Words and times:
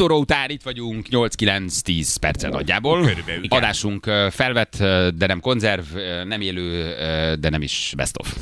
óra 0.00 0.16
után 0.16 0.50
itt 0.50 0.62
vagyunk 0.62 1.06
8-9-10 1.10 2.14
percen 2.20 2.50
nagyjából. 2.50 3.00
Körülbelül, 3.06 3.44
igen. 3.44 3.58
Adásunk 3.58 4.04
felvett, 4.30 4.76
de 5.14 5.26
nem 5.26 5.40
konzerv, 5.40 5.84
nem 6.24 6.40
élő, 6.40 6.94
de 7.40 7.48
nem 7.48 7.62
is 7.62 7.92
best 7.96 8.16
of. 8.18 8.34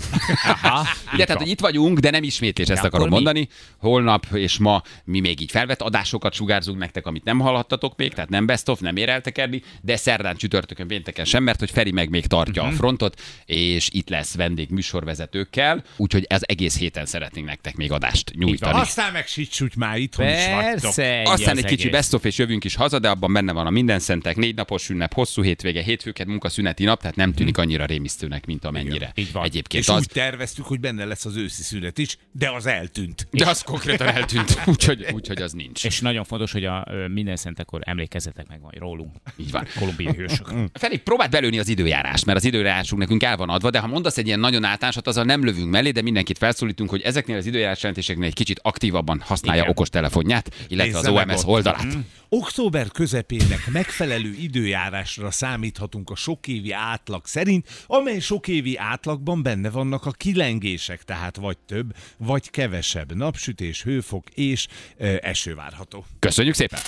Aha, 0.45 0.87
Ugye, 1.15 1.25
tehát, 1.25 1.41
hogy 1.43 1.51
itt 1.51 1.61
vagyunk, 1.61 1.99
de 1.99 2.11
nem 2.11 2.23
ismétlés, 2.23 2.69
ezt 2.69 2.85
akarom 2.85 3.07
mi? 3.09 3.13
mondani. 3.15 3.49
Holnap 3.79 4.27
és 4.33 4.59
ma 4.59 4.83
mi 5.05 5.21
még 5.21 5.41
így 5.41 5.51
felvett 5.51 5.83
adásokat 5.83 6.33
sugárzunk 6.35 6.79
nektek, 6.79 7.07
amit 7.07 7.25
nem 7.25 7.39
hallhattatok 7.39 7.97
még, 7.97 8.13
tehát 8.15 8.31
nem 8.31 8.47
best 8.47 8.69
of, 8.69 8.81
nem 8.81 8.97
ér 8.97 9.09
eltekerni, 9.09 9.63
de 9.83 9.97
szerdán, 9.97 10.37
csütörtökön, 10.37 10.87
pénteken 10.87 11.25
sem, 11.25 11.43
mert 11.43 11.59
hogy 11.59 11.71
Feri 11.71 11.91
meg 11.91 12.09
még 12.11 12.27
tartja 12.27 12.63
Mhm. 12.63 12.73
a 12.73 12.77
frontot, 12.77 13.21
és 13.47 13.89
itt 13.93 14.09
lesz 14.09 14.35
vendég 14.35 14.71
műsorvezetőkkel, 14.71 15.83
úgyhogy 15.97 16.25
ez 16.29 16.41
egész 16.45 16.79
héten 16.79 17.07
szeretnénk 17.07 17.47
nektek 17.47 17.77
még 17.77 17.93
adást 17.93 18.33
nyújtani. 18.35 18.79
Aztán 18.81 19.13
meg 19.13 19.27
sicsúgy 19.27 19.73
már 19.77 19.99
itthon 19.99 20.27
is 20.29 20.47
vagytok. 20.47 20.81
Persze. 20.81 21.23
Aztán 21.49 21.65
az 21.65 21.71
egy 21.71 21.77
kicsi 21.77 21.91
best 21.91 22.15
of, 22.15 22.25
és 22.25 22.39
jövünk 22.39 22.65
is 22.65 22.75
haza, 22.75 22.99
de 22.99 23.09
abban 23.09 23.33
benne 23.33 23.53
van 23.53 23.67
a 23.67 23.71
minden 23.71 23.99
szentek, 23.99 24.37
négy 24.37 24.55
napos 24.55 24.89
ünnep, 24.89 25.15
hosszú 25.15 25.43
hétvége, 25.43 25.83
hétfőket, 25.83 26.27
munkaszüneti 26.27 26.85
nap, 26.85 27.01
tehát 27.01 27.17
nem 27.17 27.33
tűnik 27.33 27.59
annyira 27.59 27.85
rémisztőnek, 27.85 28.47
mint 28.47 28.65
amennyire. 28.65 29.13
így 29.15 29.33
van. 29.33 29.45
Egyébként 29.45 29.83
És 29.83 29.89
az. 29.89 29.99
úgy 29.99 30.09
terveztük, 30.13 30.65
hogy 30.65 30.81
benne 30.81 31.05
lesz 31.05 31.25
az 31.25 31.37
őszi 31.37 31.63
szünet 31.63 31.99
is, 31.99 32.19
de 32.33 32.51
az 32.51 32.67
eltűnt. 32.67 33.27
De 33.31 33.49
az 33.49 33.63
konkrétan 33.63 34.07
eltűnt, 34.07 34.61
úgyhogy, 34.67 35.07
úgyhogy 35.13 35.43
az 35.43 35.53
nincs. 35.53 35.85
És 35.85 36.01
nagyon 36.01 36.25
fontos, 36.25 36.53
hogy 36.53 36.65
a 36.65 36.87
minden 37.13 37.37
szentekor 37.37 37.81
emlékezzetek 37.85 38.49
meg 38.49 38.61
majd 38.61 38.79
rólunk. 38.79 39.17
Így 39.37 39.51
van. 39.51 39.67
Kolumbiai 39.79 40.15
hősök. 40.15 40.53
Feri, 40.73 40.99
próbáld 40.99 41.31
belőni 41.31 41.59
az 41.59 41.69
időjárást, 41.69 42.25
mert 42.25 42.39
az 42.39 42.45
időjárásunk 42.45 43.01
nekünk 43.01 43.23
el 43.23 43.37
van 43.37 43.49
adva, 43.49 43.71
de 43.71 43.79
ha 43.79 43.87
mondasz 43.87 44.19
egy 44.19 44.27
ilyen 44.27 44.41
nagyon 44.41 44.65
általánosat, 44.65 45.07
azzal 45.07 45.25
nem 45.25 45.45
lövünk 45.45 45.71
mellé, 45.71 45.91
de 45.91 46.03
mindenkit 46.03 46.39
felszólítunk, 46.39 46.91
hogy 46.91 47.01
ezeknél 47.01 47.37
az 47.37 47.47
időjárás 47.47 47.79
jelentéseknél 47.79 48.27
egy 48.27 48.35
kicsit 48.35 48.61
aktívabban 48.63 49.21
használja 49.25 49.61
Igen. 49.61 49.73
okostelefonját, 49.73 50.55
illetve 50.69 50.93
Nézze 50.93 51.09
az 51.09 51.15
meg 51.27 51.28
Ott. 51.37 51.47
oldalát. 51.47 51.87
Október 52.31 52.89
közepének 52.89 53.69
megfelelő 53.73 54.35
időjárásra 54.41 55.31
számíthatunk 55.31 56.11
a 56.11 56.17
sokévi 56.17 56.73
átlag 56.73 57.27
szerint, 57.27 57.67
amely 57.87 58.19
sokévi 58.19 58.77
átlagban 58.77 59.43
benne 59.43 59.71
vannak 59.71 60.07
a 60.07 60.11
kilengések, 60.11 61.03
tehát 61.03 61.37
vagy 61.37 61.59
több, 61.67 61.95
vagy 62.17 62.51
kevesebb 62.51 63.15
napsütés, 63.15 63.83
hőfok 63.83 64.25
és 64.35 64.67
ö, 64.97 65.15
eső 65.21 65.55
várható. 65.55 66.05
Köszönjük 66.19 66.55
szépen! 66.55 66.79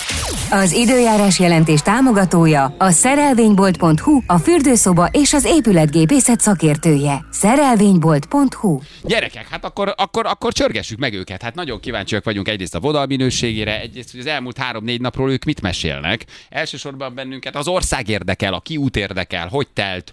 Az 0.50 0.72
időjárás 0.72 1.38
jelentés 1.38 1.82
támogatója 1.82 2.74
a 2.78 2.90
szerelvénybolt.hu, 2.90 4.20
a 4.26 4.38
fürdőszoba 4.38 5.06
és 5.06 5.32
az 5.32 5.44
épületgépészet 5.44 6.40
szakértője. 6.40 7.24
Szerelvénybolt.hu 7.30 8.80
Gyerekek, 9.02 9.48
hát 9.48 9.64
akkor, 9.64 9.94
akkor, 9.96 10.26
akkor 10.26 10.52
csörgessük 10.52 10.98
meg 10.98 11.14
őket. 11.14 11.42
Hát 11.42 11.54
nagyon 11.54 11.80
kíváncsiak 11.80 12.24
vagyunk 12.24 12.48
egyrészt 12.48 12.74
a 12.74 12.80
vonal 12.80 13.06
minőségére, 13.06 13.80
egyrészt, 13.80 14.10
hogy 14.10 14.20
az 14.20 14.26
elmúlt 14.26 14.58
három-négy 14.58 15.00
napról 15.00 15.29
ők 15.30 15.44
mit 15.44 15.60
mesélnek. 15.62 16.24
Elsősorban 16.48 17.14
bennünket 17.14 17.56
az 17.56 17.68
ország 17.68 18.08
érdekel, 18.08 18.54
a 18.54 18.60
kiút 18.60 18.96
érdekel, 18.96 19.48
hogy 19.48 19.68
telt, 19.68 20.12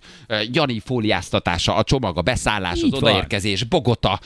Jani 0.52 0.82
fóliáztatása, 0.86 1.76
a 1.76 1.84
csomag, 1.84 2.18
a 2.18 2.22
beszállás, 2.22 2.78
Így 2.78 2.84
az 2.84 3.00
van. 3.00 3.10
odaérkezés, 3.10 3.64
Bogota, 3.64 4.20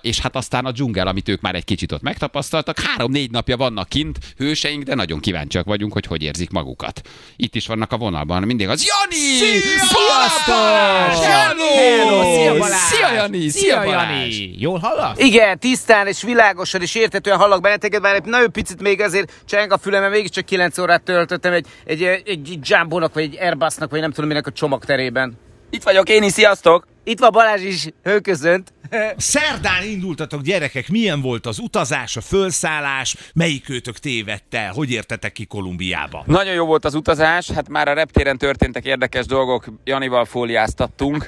és 0.00 0.20
hát 0.20 0.36
aztán 0.36 0.64
a 0.64 0.70
dzsungel, 0.70 1.06
amit 1.06 1.28
ők 1.28 1.40
már 1.40 1.54
egy 1.54 1.64
kicsit 1.64 1.92
ott 1.92 2.02
megtapasztaltak. 2.02 2.78
Három-négy 2.80 3.30
napja 3.30 3.56
vannak 3.56 3.88
kint, 3.88 4.18
hőseink, 4.36 4.82
de 4.82 4.94
nagyon 4.94 5.20
kíváncsiak 5.20 5.64
vagyunk, 5.64 5.92
hogy 5.92 6.06
hogy 6.06 6.22
érzik 6.22 6.50
magukat. 6.50 7.00
Itt 7.36 7.54
is 7.54 7.66
vannak 7.66 7.92
a 7.92 7.96
vonalban 7.96 8.42
mindig 8.42 8.68
az 8.68 8.86
Jani! 8.86 9.50
Balázs! 9.92 11.18
Hello! 11.18 11.64
Hello! 11.76 12.34
Szia! 12.34 12.64
Szia 12.76 13.12
Jani! 13.12 13.48
Szia! 13.48 13.82
Jani! 13.84 14.54
Jól 14.58 14.78
hallasz? 14.78 15.18
Igen, 15.18 15.58
tisztán 15.58 16.06
és 16.06 16.22
világosan 16.22 16.82
és 16.82 16.94
értetően 16.94 17.38
hallak 17.38 17.60
benneteket, 17.60 18.00
bár 18.02 18.14
egy 18.14 18.24
nagyon 18.24 18.52
picit 18.52 18.80
még 18.80 19.00
azért 19.00 19.32
cseng 19.44 19.72
a 19.72 19.78
fülem, 19.78 20.00
mert 20.00 20.12
mégiscsak 20.24 20.44
9 20.44 20.78
órát 20.78 21.02
töltöttem 21.02 21.52
egy, 21.52 21.66
egy, 21.84 22.02
egy, 22.02 22.28
egy 22.28 22.58
Jumbo-nak, 22.62 23.14
vagy 23.14 23.22
egy 23.22 23.36
Airbusnak, 23.40 23.90
vagy 23.90 24.00
nem 24.00 24.10
tudom 24.10 24.28
minek 24.28 24.46
a 24.46 24.52
csomagterében. 24.52 25.38
Itt 25.70 25.82
vagyok 25.82 26.08
én 26.08 26.22
is, 26.22 26.32
sziasztok! 26.32 26.93
Itt 27.04 27.18
van 27.18 27.30
Balázs 27.32 27.62
is, 27.62 27.88
ő 28.02 28.20
köszönt. 28.20 28.72
Szerdán 29.16 29.82
indultatok 29.84 30.42
gyerekek, 30.42 30.88
milyen 30.88 31.20
volt 31.20 31.46
az 31.46 31.58
utazás, 31.58 32.16
a 32.16 32.20
fölszállás, 32.20 33.16
melyik 33.34 33.68
őtök 33.68 33.98
tévedt 33.98 34.54
el, 34.54 34.72
hogy 34.72 34.90
értetek 34.90 35.32
ki 35.32 35.44
Kolumbiába? 35.44 36.22
Nagyon 36.26 36.54
jó 36.54 36.64
volt 36.64 36.84
az 36.84 36.94
utazás, 36.94 37.50
hát 37.50 37.68
már 37.68 37.88
a 37.88 37.92
reptéren 37.92 38.38
történtek 38.38 38.84
érdekes 38.84 39.26
dolgok, 39.26 39.64
Janival 39.84 40.24
fóliáztattunk. 40.24 41.24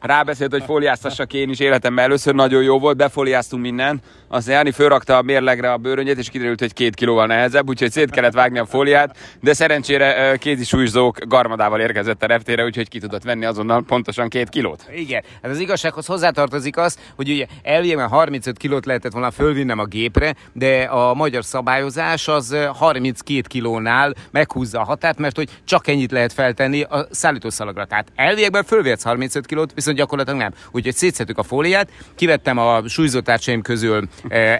Rábeszélt, 0.00 0.50
hogy 0.50 0.64
fóliáztassak 0.64 1.32
én 1.32 1.50
is 1.50 1.58
életemben 1.60 2.04
először, 2.04 2.34
nagyon 2.34 2.62
jó 2.62 2.78
volt, 2.78 2.96
befóliáztunk 2.96 3.62
minden. 3.62 4.00
Aztán 4.28 4.54
Jani 4.54 4.70
fölrakta 4.70 5.16
a 5.16 5.22
mérlegre 5.22 5.72
a 5.72 5.76
bőröngyét, 5.76 6.18
és 6.18 6.28
kiderült, 6.28 6.60
hogy 6.60 6.72
két 6.72 6.94
kilóval 6.94 7.26
nehezebb, 7.26 7.68
úgyhogy 7.68 7.90
szét 7.90 8.10
kellett 8.10 8.32
vágni 8.32 8.58
a 8.58 8.66
fóliát, 8.66 9.16
de 9.40 9.52
szerencsére 9.52 10.30
ö, 10.30 10.36
kézi 10.36 10.64
súlyzók 10.64 11.18
garmadával 11.26 11.80
érkezett 11.80 12.22
a 12.22 12.26
reptére, 12.26 12.64
úgyhogy 12.64 12.88
ki 12.88 12.98
tudott 12.98 13.22
venni 13.22 13.44
azonnal 13.44 13.82
pontosan 13.86 14.28
két 14.28 14.48
kilót. 14.48 14.88
Igen, 14.94 15.09
hát 15.14 15.50
az 15.50 15.58
igazsághoz 15.58 16.06
hozzátartozik 16.06 16.76
az, 16.76 16.98
hogy 17.16 17.30
ugye 17.30 17.46
elvileg 17.62 18.08
35 18.08 18.56
kilót 18.56 18.86
lehetett 18.86 19.12
volna 19.12 19.30
fölvinnem 19.30 19.78
a 19.78 19.84
gépre, 19.84 20.34
de 20.52 20.82
a 20.82 21.14
magyar 21.14 21.44
szabályozás 21.44 22.28
az 22.28 22.52
ö, 22.52 22.64
32 22.74 23.40
kilónál 23.40 24.14
meghúzza 24.30 24.80
a 24.80 24.84
határt, 24.84 25.18
mert 25.18 25.36
hogy 25.36 25.48
csak 25.64 25.86
ennyit 25.86 26.10
lehet 26.10 26.32
feltenni 26.32 26.82
a 26.82 27.06
szállítószalagra. 27.10 27.84
Tehát 27.84 28.08
elviekben 28.14 28.64
fölvihetsz 28.64 29.02
35 29.02 29.46
kilót, 29.46 29.72
viszont 29.74 29.96
gyakorlatilag 29.96 30.38
nem. 30.38 30.52
Úgyhogy 30.70 30.94
szétszettük 30.94 31.38
a 31.38 31.42
fóliát, 31.42 31.88
kivettem 32.14 32.58
a 32.58 32.88
súlyzótársaim 32.88 33.62
közül 33.62 34.08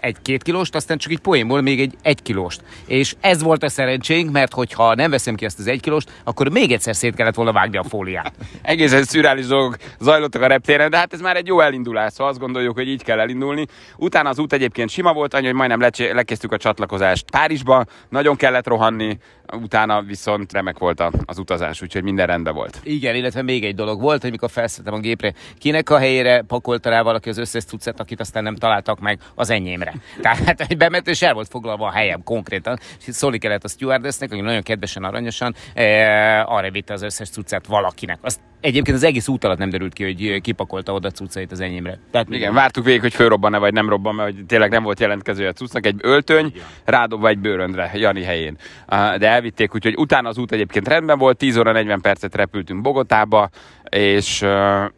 egy 0.01 0.17
két 0.23 0.43
kilóst, 0.43 0.75
aztán 0.75 0.99
csak 0.99 1.13
egy 1.13 1.19
poénból 1.19 1.61
még 1.61 1.81
egy 1.81 1.95
egy 2.03 2.23
kilóst. 2.23 2.61
És 2.87 3.15
ez 3.21 3.43
volt 3.43 3.63
a 3.63 3.69
szerencsénk, 3.69 4.31
mert 4.31 4.53
hogyha 4.53 4.95
nem 4.95 5.11
veszem 5.11 5.35
ki 5.35 5.45
ezt 5.45 5.59
az 5.59 5.67
egy 5.67 5.81
kilóst, 5.81 6.13
akkor 6.25 6.49
még 6.49 6.73
egyszer 6.73 6.97
szét 6.97 7.15
kellett 7.15 7.35
volna 7.35 7.53
vágni 7.53 7.77
a 7.77 7.85
fóliát. 7.85 8.33
egészen 8.63 9.05
szürális 9.05 9.47
dolgok 9.47 9.77
zajlottak 10.01 10.40
a 10.43 10.47
reptéren, 10.47 10.91
de 10.91 10.97
hát 10.97 11.13
ez 11.13 11.21
már 11.21 11.37
egy 11.37 11.47
jó 11.47 11.61
elindulás, 11.61 12.13
szóval 12.13 12.29
azt 12.29 12.41
gondoljuk, 12.41 12.75
hogy 12.75 12.89
így 12.89 13.03
kell 13.03 13.21
elindulni. 13.21 13.67
Utána 13.97 14.29
az 14.29 14.39
út 14.39 14.53
egyébként 14.53 14.91
sima 14.91 15.13
volt, 15.13 15.35
annyi, 15.35 15.47
hogy 15.47 15.55
majdnem 15.55 15.91
lekezdtük 16.13 16.53
a 16.53 16.57
csatlakozást 16.57 17.31
Párizsba, 17.31 17.85
nagyon 18.09 18.37
kellett 18.37 18.67
rohanni, 18.67 19.19
utána 19.53 20.03
viszont 20.03 20.53
remek 20.53 20.79
volt 20.79 21.03
az 21.25 21.39
utazás, 21.39 21.83
úgyhogy 21.83 22.03
minden 22.03 22.27
rendben 22.27 22.55
volt. 22.55 22.81
Igen, 22.83 23.15
illetve 23.15 23.43
még 23.43 23.65
egy 23.65 23.75
dolog 23.75 24.01
volt, 24.01 24.23
hogy 24.23 24.31
mikor 24.31 24.51
felszálltam 24.51 24.95
a 24.95 24.99
gépre, 24.99 25.33
kinek 25.59 25.91
a 25.91 25.99
helyére 25.99 26.43
pakolta 26.43 26.91
rá 26.91 27.03
valaki 27.03 27.29
az 27.29 27.39
összes 27.39 27.65
cuccet, 27.65 28.01
akit 28.01 28.21
aztán 28.21 28.43
nem 28.43 28.57
találtak 28.57 29.01
meg 29.01 29.19
az 29.35 29.51
enyémre. 29.51 29.95
Tehát 30.23 30.65
hogy 30.67 30.77
bement, 30.77 31.09
és 31.09 31.23
el 31.23 31.35
volt 31.35 31.49
foglalva 31.49 31.87
a 31.87 31.93
helyem 31.93 32.23
konkrétan. 32.23 32.79
És 33.07 33.15
szólni 33.15 33.39
kellett 33.39 33.65
a 33.65 33.69
stewardessnek, 33.69 34.33
aki 34.33 34.41
nagyon 34.41 34.63
kedvesen, 34.63 35.05
aranyosan 35.05 35.55
eh, 35.75 36.53
arra 36.53 36.71
vitte 36.71 36.93
az 36.93 37.03
összes 37.03 37.29
cuccát 37.29 37.67
valakinek. 37.67 38.19
Azt 38.23 38.41
egyébként 38.61 38.97
az 38.97 39.03
egész 39.03 39.29
út 39.29 39.45
alatt 39.45 39.59
nem 39.59 39.71
derült 39.71 39.93
ki, 39.93 40.05
hogy 40.05 40.41
kipakolta 40.41 40.93
oda 40.93 41.11
cuccait 41.11 41.53
az 41.53 41.61
enyémre. 41.61 41.99
Tehát 42.11 42.29
Igen, 42.31 42.55
vártuk 42.55 42.85
végig, 42.85 43.01
hogy 43.01 43.15
fölrobban-e 43.15 43.59
vagy 43.59 43.73
nem 43.73 43.89
robban, 43.89 44.15
mert 44.15 44.33
hogy 44.35 44.47
tényleg 44.47 44.71
nem 44.71 44.83
volt 44.83 45.01
jelentkező 45.01 45.47
a 45.47 45.53
cuccnak. 45.53 45.87
Egy 45.87 45.97
öltöny 46.03 46.53
rádobva 46.85 47.29
egy 47.29 47.39
bőröndre, 47.39 47.91
Jani 47.95 48.23
helyén. 48.23 48.57
Ah, 48.87 49.17
De 49.17 49.31
elvitték, 49.41 49.75
úgyhogy 49.75 49.95
utána 49.97 50.29
az 50.29 50.39
út 50.39 50.53
egyébként 50.53 50.89
rendben 50.89 51.19
volt, 51.19 51.39
10 51.39 51.57
óra 51.57 51.73
40 51.73 52.01
percet 52.01 52.35
repültünk 52.35 52.81
Bogotába, 52.81 53.49
és, 53.91 54.45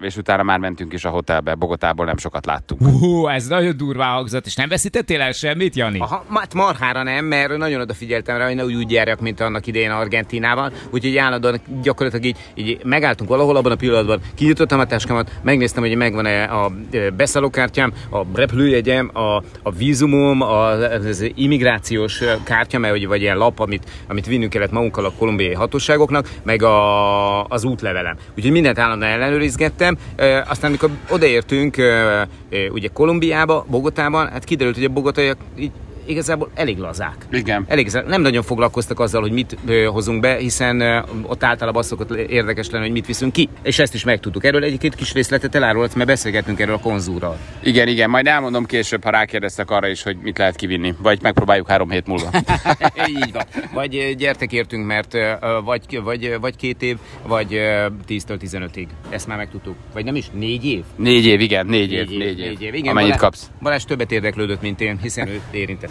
és 0.00 0.16
utána 0.16 0.42
már 0.42 0.58
mentünk 0.58 0.92
is 0.92 1.04
a 1.04 1.08
hotelbe. 1.08 1.54
Bogotából 1.54 2.06
nem 2.06 2.16
sokat 2.16 2.46
láttunk. 2.46 2.80
Hú, 2.82 3.26
ez 3.26 3.46
nagyon 3.46 3.76
durvá 3.76 4.06
hangzott, 4.06 4.46
és 4.46 4.54
nem 4.54 4.68
veszítettél 4.68 5.20
el 5.20 5.32
semmit, 5.32 5.76
Jani? 5.76 5.98
Aha, 5.98 6.24
hát 6.34 6.54
marhára 6.54 7.02
nem, 7.02 7.24
mert 7.24 7.56
nagyon 7.56 7.80
odafigyeltem 7.80 8.36
rá, 8.36 8.46
hogy 8.46 8.54
ne 8.54 8.64
úgy, 8.64 8.74
úgy 8.74 8.90
járjak, 8.90 9.20
mint 9.20 9.40
annak 9.40 9.66
idején 9.66 9.90
Argentinában. 9.90 10.72
Úgyhogy 10.90 11.16
állandóan 11.16 11.60
gyakorlatilag 11.82 12.24
így, 12.24 12.36
így 12.54 12.84
megálltunk 12.84 13.30
valahol 13.30 13.56
abban 13.56 13.72
a 13.72 13.76
pillanatban, 13.76 14.20
kinyitottam 14.34 14.80
a 14.80 14.84
táskámat, 14.84 15.30
megnéztem, 15.42 15.82
hogy 15.82 15.96
megvan-e 15.96 16.44
a 16.44 16.72
beszállókártyám, 17.16 17.92
a 18.10 18.22
repülőjegyem, 18.34 19.10
a, 19.12 19.36
a 19.62 19.70
vízumom, 19.76 20.40
a, 20.40 20.68
az 20.68 21.30
immigrációs 21.34 22.22
kártya, 22.44 22.78
mert 22.78 22.92
hogy 22.92 23.06
vagy 23.06 23.20
ilyen 23.20 23.36
lap, 23.36 23.58
amit, 23.58 23.90
amit 24.08 24.26
vinnünk 24.26 24.50
kellett 24.50 24.70
magunkkal 24.70 25.04
a 25.04 25.12
kolumbiai 25.18 25.54
hatóságoknak, 25.54 26.30
meg 26.42 26.62
a, 26.62 27.44
az 27.44 27.64
útlevelem. 27.64 28.16
Úgyhogy 28.36 28.52
mindent 28.52 28.78
állandóan 28.82 29.12
ellenőrizgettem. 29.12 29.96
Ö, 30.16 30.38
Aztán, 30.48 30.68
amikor 30.68 30.90
odaértünk 31.10 31.76
ö, 31.76 32.22
ugye 32.70 32.88
Kolumbiába, 32.88 33.64
Bogotában, 33.68 34.28
hát 34.28 34.44
kiderült, 34.44 34.76
hogy 34.76 34.84
a 34.84 34.88
bogotaiak 34.88 35.36
így 35.58 35.70
igazából 36.06 36.50
elég 36.54 36.78
lazák. 36.78 37.16
Igen. 37.30 37.64
Elég, 37.68 37.84
lazák. 37.84 38.06
nem 38.06 38.22
nagyon 38.22 38.42
foglalkoztak 38.42 39.00
azzal, 39.00 39.20
hogy 39.20 39.32
mit 39.32 39.56
ö, 39.66 39.84
hozunk 39.84 40.20
be, 40.20 40.36
hiszen 40.36 40.80
ö, 40.80 41.00
ott 41.22 41.44
általában 41.44 41.80
az 41.80 41.86
szokott 41.86 42.10
érdekes 42.10 42.70
lenni, 42.70 42.84
hogy 42.84 42.92
mit 42.92 43.06
viszünk 43.06 43.32
ki. 43.32 43.48
És 43.62 43.78
ezt 43.78 43.94
is 43.94 44.04
megtudtuk. 44.04 44.44
Erről 44.44 44.64
egy-két 44.64 44.94
kis 44.94 45.12
részletet 45.12 45.54
elárulsz, 45.54 45.94
mert 45.94 46.08
beszélgettünk 46.08 46.60
erről 46.60 46.74
a 46.74 46.78
konzúrral. 46.78 47.38
Igen, 47.62 47.88
igen, 47.88 48.10
majd 48.10 48.26
elmondom 48.26 48.64
később, 48.66 49.04
ha 49.04 49.10
rákérdeztek 49.10 49.70
arra 49.70 49.88
is, 49.88 50.02
hogy 50.02 50.16
mit 50.22 50.38
lehet 50.38 50.56
kivinni. 50.56 50.94
Vagy 51.02 51.18
megpróbáljuk 51.22 51.68
három 51.68 51.90
hét 51.90 52.06
múlva. 52.06 52.30
Így 53.24 53.32
van. 53.32 53.44
Vagy 53.72 54.14
gyertek 54.18 54.52
értünk, 54.52 54.86
mert 54.86 55.16
vagy, 55.64 56.00
vagy, 56.02 56.36
vagy 56.40 56.56
két 56.56 56.82
év, 56.82 56.96
vagy 57.26 57.54
ö, 57.54 57.86
10-től 58.08 58.38
15-ig. 58.40 58.86
Ezt 59.10 59.26
már 59.26 59.36
megtudtuk. 59.36 59.74
Vagy 59.92 60.04
nem 60.04 60.14
is? 60.16 60.30
Négy 60.32 60.64
év? 60.66 60.82
Négy 60.96 61.26
év, 61.26 61.40
igen, 61.40 61.66
négy 61.66 61.92
év, 61.92 62.08
négy 62.08 62.38
év. 62.38 62.46
négy 62.46 62.62
év. 62.62 62.74
Igen, 62.74 62.90
Amennyit 62.90 63.10
Balázs- 63.10 63.20
kapsz. 63.20 63.50
Balázs 63.62 63.84
többet 63.84 64.12
érdeklődött, 64.12 64.60
mint 64.60 64.80
én, 64.80 64.98
hiszen 65.02 65.28
ő 65.28 65.40
érintett. 65.50 65.90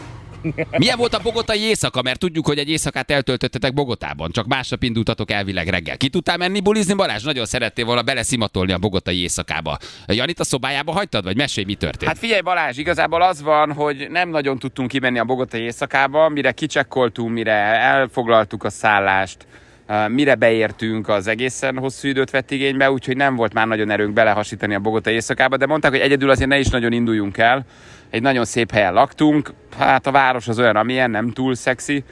Milyen 0.78 0.98
volt 0.98 1.14
a 1.14 1.20
bogotai 1.20 1.60
éjszaka? 1.60 2.02
Mert 2.02 2.20
tudjuk, 2.20 2.46
hogy 2.46 2.58
egy 2.58 2.70
éjszakát 2.70 3.12
eltöltöttetek 3.12 3.74
Bogotában, 3.74 4.32
csak 4.32 4.48
másnap 4.48 4.84
indultatok 4.84 5.32
elvileg 5.32 5.68
reggel. 5.68 5.98
Ki 5.98 6.10
tudtál 6.10 6.38
menni 6.38 6.60
bulizni, 6.60 6.94
Balázs? 6.94 7.24
Nagyon 7.24 7.46
szerettél 7.46 7.86
volna 7.86 8.02
beleszimatolni 8.02 8.72
a 8.72 8.78
bogotai 8.78 9.22
éjszakába. 9.22 9.78
Janit 10.08 10.40
a 10.40 10.44
szobájába 10.44 10.92
hagytad, 10.92 11.24
vagy 11.24 11.38
mesélj, 11.38 11.66
mi 11.66 11.76
történt? 11.76 12.12
Hát 12.12 12.20
figyelj 12.20 12.42
Balázs, 12.42 12.78
igazából 12.78 13.22
az 13.22 13.42
van, 13.42 13.74
hogy 13.74 14.08
nem 14.10 14.30
nagyon 14.30 14.60
tudtunk 14.60 14.90
kimenni 14.90 15.20
a 15.20 15.24
bogotai 15.24 15.62
éjszakába, 15.62 16.30
mire 16.30 16.52
kicsekkoltunk, 16.52 17.32
mire 17.34 17.54
elfoglaltuk 17.80 18.64
a 18.64 18.70
szállást, 18.70 19.46
mire 20.08 20.36
beértünk, 20.36 21.08
az 21.10 21.28
egészen 21.28 21.78
hosszú 21.78 22.08
időt 22.08 22.30
vett 22.30 22.52
igénybe, 22.52 22.92
úgyhogy 22.92 23.18
nem 23.18 23.36
volt 23.36 23.54
már 23.54 23.68
nagyon 23.68 23.90
erőnk 23.90 24.14
belehasítani 24.14 24.76
a 24.76 24.80
bogotai 24.80 25.14
éjszakába, 25.14 25.58
de 25.58 25.66
mondták, 25.66 25.92
hogy 25.92 26.00
egyedül 26.00 26.30
azért 26.30 26.50
ne 26.50 26.60
is 26.60 26.68
nagyon 26.68 26.92
induljunk 26.92 27.38
el. 27.38 27.66
Egy 28.10 28.22
nagyon 28.22 28.46
szép 28.46 28.72
helyen 28.72 28.94
laktunk, 28.94 29.54
hát 29.78 30.08
a 30.08 30.12
város 30.12 30.48
az 30.48 30.60
olyan, 30.60 30.76
amilyen, 30.76 31.12
nem 31.12 31.32
túl 31.32 31.56
szexi, 31.56 32.04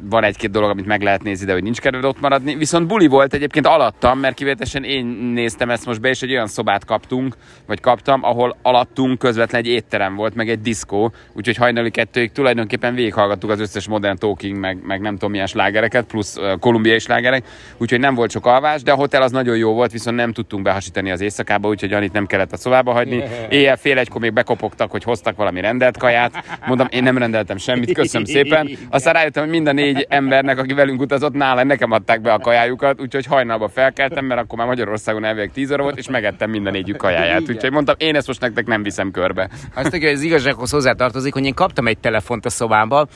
van 0.00 0.24
egy-két 0.24 0.50
dolog, 0.50 0.70
amit 0.70 0.86
meg 0.86 1.02
lehet 1.02 1.22
nézni, 1.22 1.46
de 1.46 1.52
hogy 1.52 1.62
nincs 1.62 1.80
kedved 1.80 2.04
ott 2.04 2.20
maradni. 2.20 2.54
Viszont 2.54 2.86
buli 2.86 3.06
volt 3.06 3.34
egyébként 3.34 3.66
alattam, 3.66 4.18
mert 4.18 4.34
kivételesen 4.34 4.84
én 4.84 5.06
néztem 5.06 5.70
ezt 5.70 5.86
most 5.86 6.00
be, 6.00 6.08
és 6.08 6.22
egy 6.22 6.30
olyan 6.30 6.46
szobát 6.46 6.84
kaptunk, 6.84 7.36
vagy 7.66 7.80
kaptam, 7.80 8.24
ahol 8.24 8.56
alattunk 8.62 9.18
közvetlen 9.18 9.60
egy 9.60 9.66
étterem 9.66 10.14
volt, 10.14 10.34
meg 10.34 10.48
egy 10.48 10.60
diszkó, 10.60 11.12
úgyhogy 11.32 11.56
hajnali 11.56 11.90
kettőig 11.90 12.32
tulajdonképpen 12.32 12.94
végighallgattuk 12.94 13.50
az 13.50 13.60
összes 13.60 13.88
modern 13.88 14.18
talking, 14.18 14.58
meg, 14.58 14.78
meg 14.82 15.00
nem 15.00 15.12
tudom 15.12 15.30
milyen 15.30 15.46
slágereket, 15.46 16.04
plusz 16.04 16.36
uh, 16.36 16.58
kolumbiai 16.58 16.98
slágerek, 16.98 17.44
úgyhogy 17.76 18.00
nem 18.00 18.14
volt 18.14 18.30
sok 18.30 18.46
alvás, 18.46 18.82
de 18.82 18.92
a 18.92 18.94
hotel 18.94 19.22
az 19.22 19.30
nagyon 19.30 19.56
jó 19.56 19.72
volt, 19.72 19.92
viszont 19.92 20.16
nem 20.16 20.32
tudtunk 20.32 20.62
behasítani 20.62 21.10
az 21.10 21.20
éjszakába, 21.20 21.68
úgyhogy 21.68 21.92
Anit 21.92 22.12
nem 22.12 22.26
kellett 22.26 22.52
a 22.52 22.56
szobába 22.56 22.92
hagyni. 22.92 23.22
Éjjel 23.48 23.76
fél 23.76 23.98
egykor 23.98 24.20
még 24.20 24.32
bekopogtak, 24.32 24.90
hogy 24.90 25.04
hoztak 25.04 25.36
valami 25.36 25.60
rendelt 25.60 25.96
kaját. 25.96 26.44
Mondom, 26.66 26.86
én 26.90 27.02
nem 27.02 27.18
rendeltem 27.18 27.56
semmit, 27.56 27.92
köszönöm 27.92 28.26
szépen. 28.26 28.68
Aztán 28.90 29.13
rájöttem, 29.14 29.42
hogy 29.42 29.52
mind 29.52 29.66
a 29.66 29.72
négy 29.72 30.06
embernek, 30.08 30.58
aki 30.58 30.72
velünk 30.72 31.00
utazott, 31.00 31.32
nála 31.32 31.62
nekem 31.62 31.90
adták 31.90 32.20
be 32.20 32.32
a 32.32 32.38
kajájukat, 32.38 33.00
úgyhogy 33.00 33.26
hajnalba 33.26 33.68
felkeltem, 33.68 34.24
mert 34.24 34.40
akkor 34.40 34.58
már 34.58 34.66
Magyarországon 34.66 35.24
elvileg 35.24 35.50
10 35.52 35.72
óra 35.72 35.82
volt, 35.82 35.98
és 35.98 36.08
megettem 36.08 36.50
minden 36.50 36.72
négyük 36.72 36.96
kajáját. 36.96 37.48
Úgyhogy 37.48 37.70
mondtam, 37.70 37.94
én 37.98 38.16
ezt 38.16 38.26
most 38.26 38.40
nektek 38.40 38.66
nem 38.66 38.82
viszem 38.82 39.10
körbe. 39.10 39.48
Azt 39.74 39.90
mondja, 39.90 40.08
hogy 40.08 40.18
az 40.18 40.22
igazsághoz 40.22 40.70
hozzátartozik, 40.70 41.32
hogy 41.32 41.44
én 41.44 41.54
kaptam 41.54 41.86
egy 41.86 41.98
telefont 41.98 42.44
a 42.44 42.50
szobámba, 42.50 43.06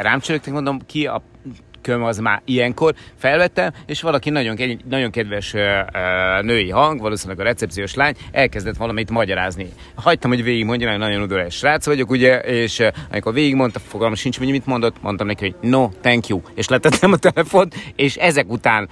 rám 0.00 0.20
csörögtek, 0.20 0.52
mondom, 0.52 0.78
ki 0.86 1.06
a 1.06 1.22
köm 1.86 2.02
az 2.02 2.18
már 2.18 2.42
ilyenkor. 2.44 2.94
Felvettem, 3.16 3.72
és 3.86 4.02
valaki 4.02 4.30
nagyon, 4.30 4.56
nagyon 4.88 5.10
kedves 5.10 5.54
női 6.40 6.70
hang, 6.70 7.00
valószínűleg 7.00 7.40
a 7.40 7.42
recepciós 7.42 7.94
lány, 7.94 8.14
elkezdett 8.32 8.76
valamit 8.76 9.10
magyarázni. 9.10 9.68
Hagytam, 9.94 10.30
hogy 10.30 10.42
végig 10.42 10.64
mondja, 10.64 10.86
mert 10.86 10.98
nagyon 10.98 11.22
udvarias 11.22 11.54
srác 11.54 11.86
vagyok, 11.86 12.10
ugye, 12.10 12.38
és 12.38 12.82
amikor 13.10 13.32
végigmondta, 13.32 13.78
fogalmam 13.78 14.16
sincs, 14.16 14.38
hogy 14.38 14.50
mit 14.50 14.66
mondott, 14.66 15.02
mondtam 15.02 15.26
neki, 15.26 15.44
hogy 15.44 15.70
no, 15.70 15.88
thank 16.00 16.26
you, 16.26 16.40
és 16.54 16.68
letettem 16.68 17.12
a 17.12 17.16
telefont, 17.16 17.74
és 17.96 18.16
ezek 18.16 18.50
után 18.50 18.88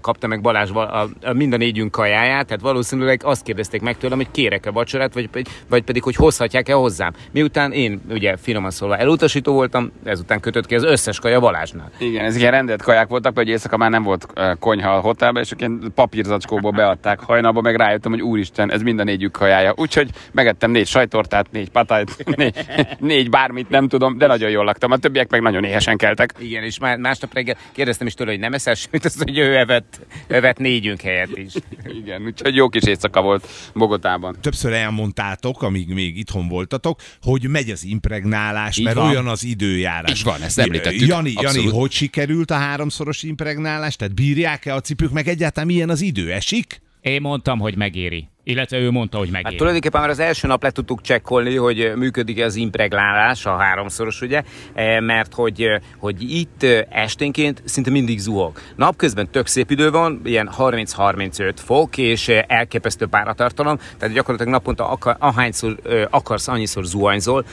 kapta 0.00 0.26
meg 0.26 0.40
Balázs 0.40 0.70
a, 0.70 1.02
a 1.22 1.32
mind 1.32 1.52
a 1.52 1.56
négyünk 1.56 1.90
kajáját, 1.90 2.46
tehát 2.46 2.62
valószínűleg 2.62 3.20
azt 3.24 3.42
kérdezték 3.42 3.80
meg 3.80 3.96
tőlem, 3.98 4.16
hogy 4.16 4.30
kérek-e 4.30 4.70
vacsorát, 4.70 5.14
vagy, 5.14 5.28
vagy 5.68 5.82
pedig, 5.82 6.02
hogy 6.02 6.14
hozhatják-e 6.16 6.72
hozzám. 6.72 7.12
Miután 7.32 7.72
én 7.72 8.00
ugye 8.10 8.36
finoman 8.36 8.70
szólva 8.70 8.96
elutasító 8.96 9.52
voltam, 9.52 9.92
ezután 10.04 10.40
kötött 10.40 10.66
ki 10.66 10.74
az 10.74 10.82
összes 10.82 11.18
kaja 11.18 11.40
Balázsnál. 11.40 11.90
Igen, 11.98 12.24
ez 12.24 12.35
ilyen 12.36 12.50
rendelt 12.50 12.82
kaják 12.82 13.08
voltak, 13.08 13.36
hogy 13.36 13.48
éjszaka 13.48 13.76
már 13.76 13.90
nem 13.90 14.02
volt 14.02 14.26
konyha 14.58 14.90
a 14.96 15.00
hotelben, 15.00 15.42
és 15.42 15.50
ilyen 15.58 15.92
papírzacskóból 15.94 16.70
beadták 16.70 17.20
hajnalba, 17.20 17.60
meg 17.60 17.76
rájöttem, 17.76 18.12
hogy 18.12 18.22
úristen, 18.22 18.72
ez 18.72 18.82
mind 18.82 18.98
a 19.00 19.04
négyük 19.04 19.32
kajája. 19.32 19.74
Úgyhogy 19.76 20.10
megettem 20.32 20.70
négy 20.70 20.86
sajtortát, 20.86 21.50
négy 21.50 21.70
patájt, 21.70 22.24
négy, 22.36 22.54
négy 22.98 23.30
bármit, 23.30 23.68
nem 23.68 23.88
tudom, 23.88 24.18
de 24.18 24.26
nagyon 24.26 24.50
jól 24.50 24.64
laktam. 24.64 24.90
A 24.90 24.96
többiek 24.96 25.30
meg 25.30 25.40
nagyon 25.40 25.64
éhesen 25.64 25.96
keltek. 25.96 26.34
Igen, 26.38 26.62
és 26.62 26.78
már 26.78 26.96
másnap 26.96 27.34
reggel 27.34 27.56
kérdeztem 27.72 28.06
is 28.06 28.14
tőle, 28.14 28.30
hogy 28.30 28.40
nem 28.40 28.52
eszel 28.52 28.74
semmit, 28.74 29.04
azt 29.04 29.22
hogy 29.22 29.38
ő 29.38 29.56
evett, 29.56 30.00
evett 30.28 30.58
négyünk 30.58 31.00
helyet 31.00 31.36
is. 31.36 31.52
Igen, 32.00 32.22
úgyhogy 32.24 32.54
jó 32.54 32.68
kis 32.68 32.82
éjszaka 32.82 33.22
volt 33.22 33.48
Bogotában. 33.74 34.36
Többször 34.40 34.72
elmondtátok, 34.72 35.62
amíg 35.62 35.88
még 35.88 36.18
itthon 36.18 36.48
voltatok, 36.48 37.00
hogy 37.22 37.48
megy 37.48 37.70
az 37.70 37.84
impregnálás, 37.84 38.76
Így 38.76 38.84
mert 38.84 38.96
van. 38.96 39.08
olyan 39.08 39.26
az 39.26 39.44
időjárás. 39.44 40.10
Így 40.10 40.24
van, 40.24 40.42
ezt 40.42 40.58
említettük. 40.58 41.08
Jani, 41.08 41.32
Jani, 41.40 41.68
hogy 41.68 41.90
sikerült 41.90 42.25
a 42.50 42.54
háromszoros 42.54 43.22
impregnálás? 43.22 43.96
Tehát 43.96 44.14
bírják-e 44.14 44.74
a 44.74 44.80
cipők, 44.80 45.10
meg 45.10 45.28
egyáltalán 45.28 45.66
milyen 45.68 45.90
az 45.90 46.00
idő? 46.00 46.32
Esik? 46.32 46.80
Én 47.00 47.20
mondtam, 47.20 47.58
hogy 47.58 47.76
megéri. 47.76 48.28
Illetve 48.48 48.78
ő 48.78 48.90
mondta, 48.90 49.18
hogy 49.18 49.26
Hát 49.26 49.34
megéri. 49.34 49.56
tulajdonképpen 49.56 50.00
már 50.00 50.10
az 50.10 50.18
első 50.18 50.46
nap 50.46 50.62
le 50.62 50.70
tudtuk 50.70 51.00
csekkolni, 51.00 51.56
hogy 51.56 51.92
működik 51.96 52.42
az 52.42 52.54
impregnálás, 52.56 53.46
a 53.46 53.56
háromszoros, 53.56 54.20
ugye, 54.20 54.42
Eh, 54.76 55.00
mert 55.00 55.34
hogy, 55.34 55.62
eh, 55.62 55.80
hogy 55.98 56.22
itt 56.36 56.62
eh, 56.62 56.80
esténként 56.90 57.62
szinte 57.64 57.90
mindig 57.90 58.18
zuhog. 58.18 58.58
Napközben 58.76 59.30
tök 59.30 59.46
szép 59.46 59.70
idő 59.70 59.90
van, 59.90 60.20
ilyen 60.24 60.50
30-35 60.58 61.52
fok, 61.64 61.98
és 61.98 62.28
elképesztő 62.28 63.06
páratartalom, 63.06 63.76
tehát 63.98 64.14
gyakorlatilag 64.14 64.52
naponta 64.52 64.90
akar, 64.90 65.16
ahányszor 65.18 65.76
akarsz, 66.10 66.48
annyiszor 66.48 66.84
zuhanyzol, 66.84 67.44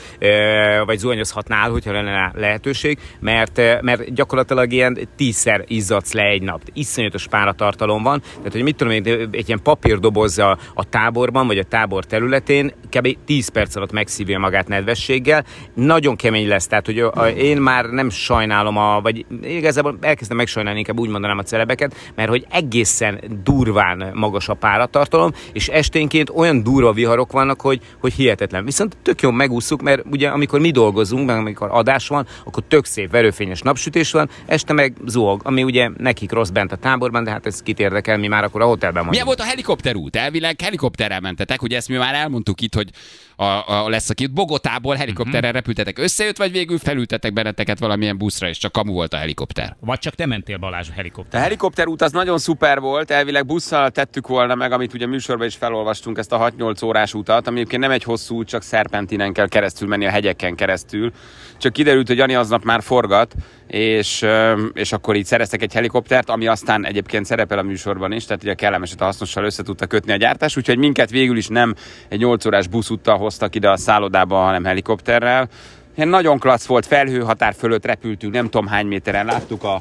vagy 0.84 0.98
zuhanyozhatnál, 0.98 1.70
hogyha 1.70 1.92
lenne 1.92 2.32
lehetőség, 2.34 2.98
mert, 3.20 3.82
mert 3.82 4.14
gyakorlatilag 4.14 4.72
ilyen 4.72 4.98
tízszer 5.16 5.64
izzadsz 5.66 6.12
le 6.12 6.22
egy 6.22 6.42
nap. 6.42 6.60
Iszonyatos 6.72 7.26
páratartalom 7.28 8.02
van, 8.02 8.20
tehát 8.36 8.52
hogy 8.52 8.62
mit 8.62 8.76
tudom 8.76 8.92
én, 8.92 9.28
egy 9.30 9.48
ilyen 9.48 9.62
papírdoboz 9.62 10.38
a, 10.38 10.58
a 10.84 10.88
táborban, 10.90 11.46
vagy 11.46 11.58
a 11.58 11.64
tábor 11.64 12.04
területén 12.04 12.72
kb. 12.90 13.16
10 13.24 13.48
perc 13.48 13.76
alatt 13.76 13.92
megszívja 13.92 14.38
magát 14.38 14.68
nedvességgel. 14.68 15.44
Nagyon 15.74 16.16
kemény 16.16 16.48
lesz, 16.48 16.66
tehát 16.66 16.86
hogy 16.86 16.98
a, 16.98 17.28
én 17.28 17.56
már 17.56 17.84
nem 17.84 18.10
sajnálom, 18.10 18.76
a, 18.76 19.00
vagy 19.00 19.26
igazából 19.42 19.98
elkezdem 20.00 20.36
megsajnálni, 20.36 20.78
inkább 20.78 20.98
úgy 20.98 21.08
mondanám 21.08 21.38
a 21.38 21.42
celebeket, 21.42 21.94
mert 22.14 22.28
hogy 22.28 22.46
egészen 22.50 23.20
durván 23.44 24.10
magas 24.14 24.48
a 24.48 24.54
páratartalom, 24.54 25.32
és 25.52 25.68
esténként 25.68 26.30
olyan 26.30 26.62
durva 26.62 26.92
viharok 26.92 27.32
vannak, 27.32 27.60
hogy, 27.60 27.80
hogy 28.00 28.12
hihetetlen. 28.12 28.64
Viszont 28.64 28.96
tök 29.02 29.22
jó 29.22 29.30
megúszuk, 29.30 29.82
mert 29.82 30.02
ugye 30.10 30.28
amikor 30.28 30.60
mi 30.60 30.70
dolgozunk, 30.70 31.26
meg 31.26 31.36
amikor 31.36 31.68
adás 31.70 32.08
van, 32.08 32.26
akkor 32.44 32.62
tök 32.68 32.84
szép 32.84 33.10
verőfényes 33.10 33.60
napsütés 33.60 34.12
van, 34.12 34.28
este 34.46 34.72
meg 34.72 34.96
zuhog, 35.06 35.40
ami 35.44 35.62
ugye 35.62 35.90
nekik 35.96 36.32
rossz 36.32 36.48
bent 36.48 36.72
a 36.72 36.76
táborban, 36.76 37.24
de 37.24 37.30
hát 37.30 37.46
ez 37.46 37.62
kit 37.62 37.78
érdekel, 37.78 38.18
mi 38.18 38.26
már 38.26 38.44
akkor 38.44 38.60
a 38.60 38.66
hotelben 38.66 38.92
vagyunk. 38.92 39.10
Milyen 39.10 39.26
volt 39.26 39.40
a 39.40 39.44
helikopterút? 39.44 40.16
Elvileg 40.16 40.56
helikopterrel 40.74 41.20
mentetek, 41.20 41.62
ugye 41.62 41.76
ezt 41.76 41.88
mi 41.88 41.96
már 41.96 42.14
elmondtuk 42.14 42.60
itt, 42.60 42.74
hogy 42.74 42.90
a, 43.36 43.44
a 43.44 43.88
lesz, 43.88 44.10
aki 44.10 44.26
Bogotából 44.26 44.94
helikopterrel 44.96 45.40
Mhm. 45.50 45.52
repültetek. 45.58 45.98
Összejött, 45.98 46.36
vagy 46.36 46.52
végül 46.52 46.78
felültetek 46.78 47.32
benneteket 47.32 47.78
valamilyen 47.78 48.18
buszra, 48.18 48.48
és 48.48 48.58
csak 48.58 48.72
kamu 48.72 48.92
volt 48.92 49.12
a 49.12 49.16
helikopter? 49.16 49.76
Vagy 49.80 49.98
csak 49.98 50.14
te 50.14 50.26
mentél 50.26 50.56
Balázs 50.58 50.88
a 50.88 50.90
A 50.90 50.94
helikopter. 50.94 51.40
helikopterút 51.42 52.02
az 52.02 52.12
nagyon 52.12 52.38
szuper 52.38 52.80
volt, 52.80 53.10
elvileg 53.10 53.46
busszal 53.46 53.90
tettük 53.90 54.26
volna 54.26 54.54
meg, 54.54 54.72
amit 54.72 54.94
ugye 54.94 55.06
műsorban 55.06 55.46
is 55.46 55.54
felolvastunk, 55.54 56.18
ezt 56.18 56.32
a 56.32 56.38
6-8 56.38 56.84
órás 56.84 57.14
utat, 57.14 57.46
ami 57.46 57.56
egyébként 57.58 57.82
nem 57.82 57.90
egy 57.90 58.02
hosszú 58.02 58.36
út, 58.36 58.48
csak 58.48 58.62
szerpentinen 58.62 59.32
kell 59.32 59.48
keresztül 59.48 59.88
menni 59.88 60.06
a 60.06 60.10
hegyeken 60.10 60.54
keresztül. 60.54 61.12
Csak 61.58 61.72
kiderült, 61.72 62.06
hogy 62.06 62.16
Jani 62.16 62.34
aznap 62.34 62.64
már 62.64 62.82
forgat, 62.82 63.34
és, 63.66 64.24
és 64.72 64.92
akkor 64.92 65.16
így 65.16 65.24
szereztek 65.24 65.62
egy 65.62 65.72
helikoptert, 65.72 66.28
ami 66.30 66.46
aztán 66.46 66.86
egyébként 66.86 67.24
szerepel 67.24 67.58
a 67.58 67.62
műsorban 67.62 68.12
is, 68.12 68.24
tehát 68.24 68.42
ugye 68.42 68.54
kellemeset 68.54 69.00
a 69.00 69.04
hasznossal 69.04 69.44
össze 69.44 69.62
tudta 69.62 69.86
kötni 69.86 70.12
a 70.12 70.16
gyártás, 70.16 70.56
úgyhogy 70.64 70.78
minket 70.78 71.10
végül 71.10 71.36
is 71.36 71.48
nem 71.48 71.74
egy 72.08 72.18
8 72.18 72.46
órás 72.46 72.66
buszúttal 72.66 73.16
hoztak 73.16 73.54
ide 73.54 73.70
a 73.70 73.76
szállodába, 73.76 74.36
hanem 74.36 74.64
helikopterrel. 74.64 75.48
Ilyen 75.96 76.08
nagyon 76.08 76.38
klassz 76.38 76.66
volt, 76.66 76.86
felhőhatár 76.86 77.54
fölött 77.54 77.86
repültünk, 77.86 78.32
nem 78.32 78.44
tudom 78.44 78.66
hány 78.66 78.86
méteren, 78.86 79.26
láttuk 79.26 79.64
a, 79.64 79.80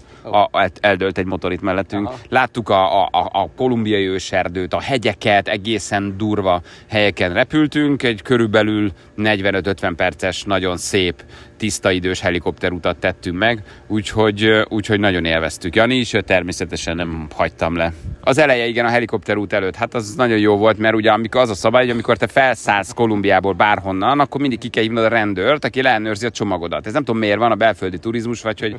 a, 0.51 0.69
eldölt 0.79 1.17
egy 1.17 1.25
motor 1.25 1.51
itt 1.51 1.61
mellettünk, 1.61 2.09
láttuk 2.29 2.69
a, 2.69 3.01
a, 3.01 3.09
a, 3.11 3.29
a 3.31 3.49
kolumbiai 3.55 4.07
őserdőt, 4.07 4.73
a 4.73 4.81
hegyeket, 4.81 5.47
egészen 5.47 6.17
durva 6.17 6.61
helyeken 6.89 7.33
repültünk, 7.33 8.03
egy 8.03 8.21
körülbelül 8.21 8.91
45-50 9.17 9.93
perces, 9.95 10.43
nagyon 10.43 10.77
szép, 10.77 11.23
tiszta 11.57 11.91
idős 11.91 12.19
helikopterutat 12.19 12.97
tettünk 12.97 13.37
meg, 13.37 13.63
úgyhogy, 13.87 14.65
úgyhogy 14.69 14.99
nagyon 14.99 15.25
élveztük. 15.25 15.75
Jani 15.75 15.95
is, 15.95 16.15
természetesen 16.25 16.95
nem 16.95 17.27
hagytam 17.35 17.75
le. 17.75 17.93
Az 18.21 18.37
eleje, 18.37 18.65
igen, 18.65 18.85
a 18.85 18.89
helikopterút 18.89 19.53
előtt, 19.53 19.75
hát 19.75 19.93
az 19.93 20.15
nagyon 20.15 20.37
jó 20.37 20.57
volt, 20.57 20.77
mert 20.77 20.95
ugye 20.95 21.11
amikor 21.11 21.41
az 21.41 21.49
a 21.49 21.53
szabály, 21.53 21.81
hogy 21.81 21.91
amikor 21.91 22.17
te 22.17 22.27
felszállsz 22.27 22.93
Kolumbiából 22.93 23.53
bárhonnan, 23.53 24.19
akkor 24.19 24.41
mindig 24.41 24.59
ki 24.59 24.67
kell 24.67 24.83
hívnod 24.83 25.03
a 25.03 25.07
rendőrt, 25.07 25.65
aki 25.65 25.81
leellenőrzi 25.81 26.25
a 26.25 26.29
csomagodat. 26.29 26.87
Ez 26.87 26.93
nem 26.93 27.03
tudom 27.03 27.19
miért 27.19 27.37
van 27.37 27.51
a 27.51 27.55
belföldi 27.55 27.97
turizmus, 27.97 28.41
vagy 28.41 28.59
hogy 28.59 28.75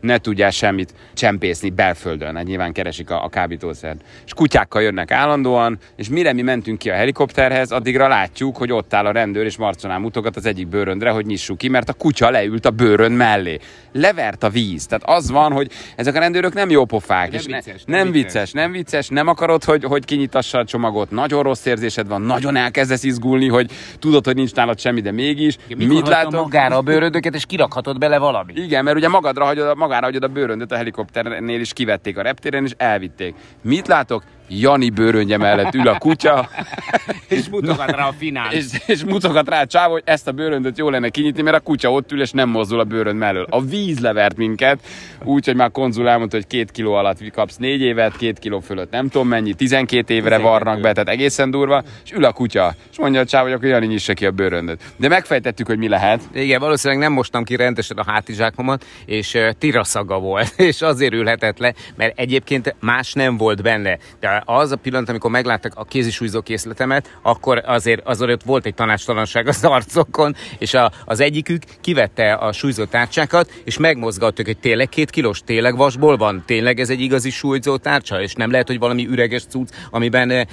ne 0.00 0.18
tudjál 0.18 0.50
semmit 0.50 0.94
csempészni 1.14 1.70
belföldön, 1.70 2.36
hát 2.36 2.44
nyilván 2.44 2.72
keresik 2.72 3.10
a, 3.10 3.24
a 3.24 3.28
kábítószert. 3.28 4.00
És 4.24 4.34
kutyákkal 4.34 4.82
jönnek 4.82 5.10
állandóan, 5.10 5.78
és 5.96 6.08
mire 6.08 6.32
mi 6.32 6.42
mentünk 6.42 6.78
ki 6.78 6.90
a 6.90 6.94
helikopterhez, 6.94 7.72
addigra 7.72 8.08
látjuk, 8.08 8.56
hogy 8.56 8.72
ott 8.72 8.94
áll 8.94 9.06
a 9.06 9.12
rendőr, 9.12 9.44
és 9.44 9.56
marconál 9.56 9.98
mutogat 9.98 10.36
az 10.36 10.46
egyik 10.46 10.68
bőröndre, 10.68 11.10
hogy 11.10 11.26
nyissuk 11.26 11.58
ki, 11.58 11.68
mert 11.68 11.88
a 11.88 11.92
kutya 11.92 12.27
kutya 12.28 12.30
leült 12.30 12.66
a 12.66 12.70
bőrön 12.70 13.12
mellé. 13.12 13.58
Levert 13.92 14.42
a 14.42 14.48
víz. 14.48 14.86
Tehát 14.86 15.02
az 15.06 15.30
van, 15.30 15.52
hogy 15.52 15.70
ezek 15.96 16.14
a 16.14 16.18
rendőrök 16.18 16.54
nem 16.54 16.70
jó 16.70 16.84
pofák. 16.84 17.30
Nem 17.30 17.40
és 17.40 17.46
vicces, 17.46 17.84
ne, 17.84 17.96
nem 17.96 18.04
nem 18.04 18.12
vicces. 18.12 18.32
vicces, 18.32 18.52
nem 18.52 18.72
vicces, 18.72 19.08
nem 19.08 19.26
akarod, 19.26 19.64
hogy, 19.64 19.84
hogy 19.84 20.04
kinyitassa 20.04 20.58
a 20.58 20.64
csomagot, 20.64 21.10
nagyon 21.10 21.42
rossz 21.42 21.64
érzésed 21.64 22.08
van, 22.08 22.22
nagyon 22.22 22.56
elkezdesz 22.56 23.02
izgulni, 23.02 23.48
hogy 23.48 23.70
tudod, 23.98 24.24
hogy 24.24 24.34
nincs 24.34 24.54
nálad 24.54 24.80
semmi, 24.80 25.00
de 25.00 25.12
mégis. 25.12 25.56
Mikor 25.68 25.86
Mit 25.86 26.08
látom? 26.08 26.40
magára 26.40 26.76
a 26.76 26.80
bőrödöket, 26.80 27.34
és 27.34 27.46
kirakhatod 27.46 27.98
bele 27.98 28.18
valami. 28.18 28.52
Igen, 28.56 28.84
mert 28.84 28.96
ugye 28.96 29.08
magadra 29.08 29.44
hagyod, 29.44 29.76
magára 29.76 30.04
hagyod 30.04 30.22
a 30.22 30.28
bőröndöt 30.28 30.72
a 30.72 30.76
helikopternél 30.76 31.60
is 31.60 31.72
kivették 31.72 32.18
a 32.18 32.22
reptéren, 32.22 32.64
és 32.64 32.72
elvitték. 32.76 33.34
Mit 33.62 33.86
látok? 33.86 34.22
Jani 34.50 34.90
bőröndje 34.90 35.36
mellett 35.36 35.74
ül 35.74 35.88
a 35.88 35.98
kutya, 35.98 36.48
És 37.28 37.48
mutogat 37.48 37.90
rá 37.90 38.08
a 38.08 38.12
finál. 38.18 38.52
és, 38.52 38.66
és 38.86 39.04
mutogat 39.04 39.48
rá 39.48 39.60
a 39.60 39.66
csávó, 39.66 39.92
hogy 39.92 40.02
ezt 40.04 40.28
a 40.28 40.32
bőröndöt 40.32 40.78
jó 40.78 40.90
lenne 40.90 41.08
kinyitni, 41.08 41.42
mert 41.42 41.56
a 41.56 41.60
kutya 41.60 41.92
ott 41.92 42.12
ül, 42.12 42.20
és 42.20 42.30
nem 42.30 42.48
mozdul 42.48 42.80
a 42.80 42.84
bőrönd 42.84 43.18
mellől. 43.18 43.46
A 43.50 43.62
víz 43.62 43.98
levert 43.98 44.36
minket, 44.36 44.78
úgyhogy 45.24 45.56
már 45.56 45.70
konzul 45.70 46.08
elmondta, 46.08 46.36
hogy 46.36 46.46
két 46.46 46.70
kiló 46.70 46.94
alatt 46.94 47.30
kapsz 47.30 47.56
négy 47.56 47.80
évet, 47.80 48.16
két 48.16 48.38
kiló 48.38 48.60
fölött 48.60 48.90
nem 48.90 49.08
tudom 49.08 49.28
mennyi, 49.28 49.52
12 49.52 50.14
évre 50.14 50.36
12. 50.36 50.42
varnak 50.42 50.80
be, 50.80 50.92
tehát 50.92 51.08
egészen 51.08 51.50
durva, 51.50 51.82
és 52.04 52.12
ül 52.12 52.24
a 52.24 52.32
kutya, 52.32 52.74
és 52.90 52.98
mondja 52.98 53.20
a 53.20 53.24
csávó, 53.24 53.44
hogy 53.44 53.52
akkor 53.52 53.68
Jani 53.68 53.86
nyissa 53.86 54.14
ki 54.14 54.26
a 54.26 54.30
bőröndöt. 54.30 54.82
De 54.96 55.08
megfejtettük, 55.08 55.66
hogy 55.66 55.78
mi 55.78 55.88
lehet. 55.88 56.20
Igen, 56.32 56.60
valószínűleg 56.60 57.02
nem 57.02 57.12
mostam 57.12 57.44
ki 57.44 57.56
rendesen 57.56 57.96
a 57.96 58.04
hátizsákomat, 58.10 58.84
és 59.06 59.34
uh, 59.34 59.50
tiraszaga 59.58 60.18
volt, 60.18 60.52
és 60.70 60.82
azért 60.82 61.12
ülhetett 61.12 61.58
le, 61.58 61.74
mert 61.96 62.18
egyébként 62.18 62.74
más 62.80 63.12
nem 63.12 63.36
volt 63.36 63.62
benne. 63.62 63.98
De 64.20 64.42
az 64.44 64.72
a 64.72 64.76
pillanat, 64.76 65.08
amikor 65.08 65.30
megláttak 65.30 65.72
a 65.74 65.84
kézisújzó 65.84 66.40
készletemet, 66.78 67.18
akkor 67.22 67.62
azért, 67.66 68.06
azért 68.06 68.42
volt 68.42 68.66
egy 68.66 68.74
tanácstalanság 68.74 69.48
az 69.48 69.64
arcokon, 69.64 70.34
és 70.58 70.74
a, 70.74 70.92
az 71.04 71.20
egyikük 71.20 71.62
kivette 71.80 72.32
a 72.32 72.52
súlyzó 72.52 72.84
tárcsákat, 72.84 73.50
és 73.64 73.78
megmozgattuk, 73.78 74.46
hogy 74.46 74.58
tényleg 74.58 74.88
két 74.88 75.10
kilós, 75.10 75.40
tényleg 75.40 75.76
vasból 75.76 76.16
van, 76.16 76.42
tényleg 76.46 76.80
ez 76.80 76.90
egy 76.90 77.00
igazi 77.00 77.30
súlyzó 77.30 77.76
tárcsa, 77.76 78.22
és 78.22 78.34
nem 78.34 78.50
lehet, 78.50 78.66
hogy 78.66 78.78
valami 78.78 79.06
üreges 79.06 79.44
cucc, 79.44 79.68
amiben 79.90 80.30
eh, 80.30 80.46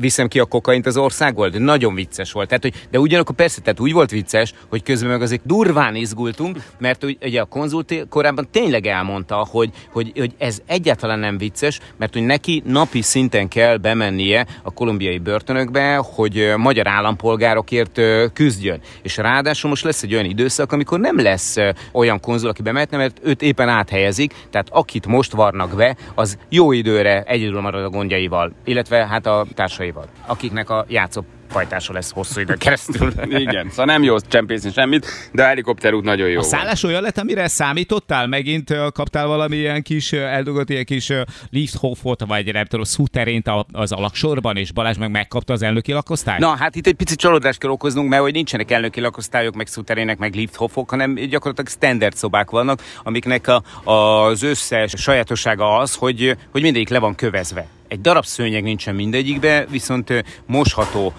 viszem 0.00 0.28
ki 0.28 0.38
a 0.38 0.44
kokaint 0.44 0.86
az 0.86 0.96
országból. 0.96 1.48
De 1.48 1.58
nagyon 1.58 1.94
vicces 1.94 2.32
volt. 2.32 2.48
Tehát, 2.48 2.62
hogy, 2.62 2.74
de 2.90 2.98
ugyanakkor 2.98 3.34
persze, 3.34 3.60
tehát 3.60 3.80
úgy 3.80 3.92
volt 3.92 4.10
vicces, 4.10 4.52
hogy 4.68 4.82
közben 4.82 5.10
meg 5.10 5.22
azért 5.22 5.46
durván 5.46 5.94
izgultunk, 5.94 6.58
mert 6.78 7.04
ugye 7.04 7.40
a 7.40 7.44
konzult 7.44 8.06
korábban 8.08 8.48
tényleg 8.50 8.86
elmondta, 8.86 9.46
hogy, 9.50 9.70
hogy, 9.92 10.12
hogy 10.16 10.34
ez 10.38 10.58
egyáltalán 10.66 11.18
nem 11.18 11.38
vicces, 11.38 11.80
mert 11.96 12.12
hogy 12.12 12.22
neki 12.22 12.62
napi 12.66 13.02
szinten 13.02 13.48
kell 13.48 13.76
bemennie 13.76 14.46
a 14.62 14.70
kolumbiai 14.72 15.18
börtönökbe, 15.46 15.96
hogy 15.96 16.52
magyar 16.56 16.88
állampolgárokért 16.88 18.00
küzdjön. 18.32 18.80
És 19.02 19.16
ráadásul 19.16 19.70
most 19.70 19.84
lesz 19.84 20.02
egy 20.02 20.12
olyan 20.12 20.24
időszak, 20.24 20.72
amikor 20.72 21.00
nem 21.00 21.20
lesz 21.20 21.56
olyan 21.92 22.20
konzul, 22.20 22.48
aki 22.48 22.62
bemehetne, 22.62 22.96
mert 22.96 23.20
őt 23.22 23.42
éppen 23.42 23.68
áthelyezik, 23.68 24.34
tehát 24.50 24.68
akit 24.70 25.06
most 25.06 25.32
varnak 25.32 25.76
be, 25.76 25.96
az 26.14 26.38
jó 26.48 26.72
időre 26.72 27.22
egyedül 27.22 27.60
marad 27.60 27.84
a 27.84 27.88
gondjaival, 27.88 28.52
illetve 28.64 29.06
hát 29.06 29.26
a 29.26 29.46
társaival, 29.54 30.06
akiknek 30.26 30.70
a 30.70 30.84
játszó 30.88 31.22
fajtása 31.48 31.92
lesz 31.92 32.10
hosszú 32.12 32.40
idő 32.40 32.54
keresztül. 32.54 33.12
Igen, 33.44 33.66
szóval 33.70 33.84
nem 33.84 34.02
jó 34.02 34.18
csempészni 34.20 34.70
semmit, 34.72 35.06
de 35.32 35.42
a 35.42 35.46
helikopterút 35.46 36.04
nagyon 36.04 36.28
jó 36.28 36.32
A 36.38 36.40
volt. 36.40 36.48
szállás 36.48 36.82
olyan 36.82 37.02
lett, 37.02 37.18
amire 37.18 37.48
számítottál? 37.48 38.26
Megint 38.26 38.74
kaptál 38.92 39.26
valami 39.26 39.56
ilyen 39.56 39.82
kis, 39.82 40.12
eldugott 40.12 40.70
ilyen 40.70 40.84
kis 40.84 41.08
ö, 41.10 41.20
lifthofot, 41.50 42.24
vagy 42.26 42.52
nem 42.52 42.64
tudom, 42.64 42.84
szúterént 42.84 43.46
a- 43.48 43.66
az 43.72 43.92
alaksorban, 43.92 44.56
és 44.56 44.72
Balázs 44.72 44.96
meg 44.96 45.10
megkapta 45.10 45.52
az 45.52 45.62
elnöki 45.62 45.92
lakosztályt? 45.92 46.38
Na, 46.40 46.56
hát 46.56 46.74
itt 46.76 46.86
egy 46.86 46.94
picit 46.94 47.18
csalódást 47.18 47.58
kell 47.58 47.70
okoznunk, 47.70 48.08
mert 48.08 48.22
hogy 48.22 48.32
nincsenek 48.32 48.70
elnöki 48.70 49.00
lakosztályok, 49.00 49.54
meg 49.54 49.66
szuterének, 49.66 50.18
meg 50.18 50.34
lifthofok, 50.34 50.90
hanem 50.90 51.14
gyakorlatilag 51.14 51.70
standard 51.70 52.14
szobák 52.16 52.50
vannak, 52.50 52.82
amiknek 53.02 53.48
a, 53.48 53.62
az 53.90 54.42
összes 54.42 54.92
sajátossága 54.96 55.76
az, 55.76 55.94
hogy, 55.94 56.36
hogy 56.50 56.62
mindegyik 56.62 56.88
le 56.88 56.98
van 56.98 57.14
kövezve. 57.14 57.66
Egy 57.88 58.00
darab 58.00 58.24
szőnyeg 58.24 58.62
nincsen 58.62 58.94
mindegyikbe, 58.94 59.66
viszont 59.70 60.24
mosható 60.46 61.12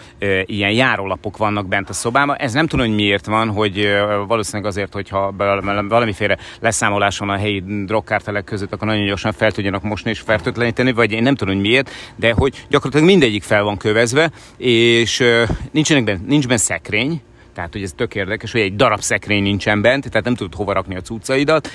ilyen 0.45 0.71
járólapok 0.71 1.38
vannak 1.38 1.67
bent 1.67 1.89
a 1.89 1.93
szobában. 1.93 2.36
Ez 2.36 2.53
nem 2.53 2.67
tudom, 2.67 2.86
hogy 2.86 2.95
miért 2.95 3.25
van, 3.25 3.50
hogy 3.50 3.97
valószínűleg 4.27 4.71
azért, 4.71 4.93
hogyha 4.93 5.33
val- 5.38 5.88
valamiféle 5.88 6.38
leszámolás 6.59 7.17
van 7.17 7.29
a 7.29 7.38
helyi 7.38 7.63
drogkártelek 7.86 8.43
között, 8.43 8.74
akkor 8.74 8.88
nagyon 8.88 9.05
gyorsan 9.05 9.31
fel 9.31 9.51
tudjanak 9.51 9.83
mosni 9.83 10.09
és 10.09 10.19
fertőtleníteni, 10.19 10.91
vagy 10.91 11.12
én 11.12 11.24
nem 11.24 11.36
tudom, 11.36 11.53
hogy 11.53 11.63
miért, 11.63 11.91
de 12.15 12.31
hogy 12.31 12.65
gyakorlatilag 12.69 13.07
mindegyik 13.07 13.43
fel 13.43 13.63
van 13.63 13.77
kövezve, 13.77 14.31
és 14.57 15.24
nincsenek 15.71 16.03
benne, 16.03 16.19
nincs 16.27 16.47
benne 16.47 16.59
szekrény, 16.59 17.21
tehát, 17.53 17.74
hogy 17.74 17.83
ez 17.83 17.93
tök 17.95 18.15
érdekes, 18.15 18.51
hogy 18.51 18.62
egy 18.62 18.75
darab 18.75 19.00
szekrény 19.00 19.41
nincsen 19.41 19.81
bent, 19.81 20.09
tehát 20.09 20.25
nem 20.25 20.36
tudod 20.36 20.55
hova 20.55 20.74
rakni 20.74 20.95
a 20.95 21.01
cuccaidat, 21.01 21.69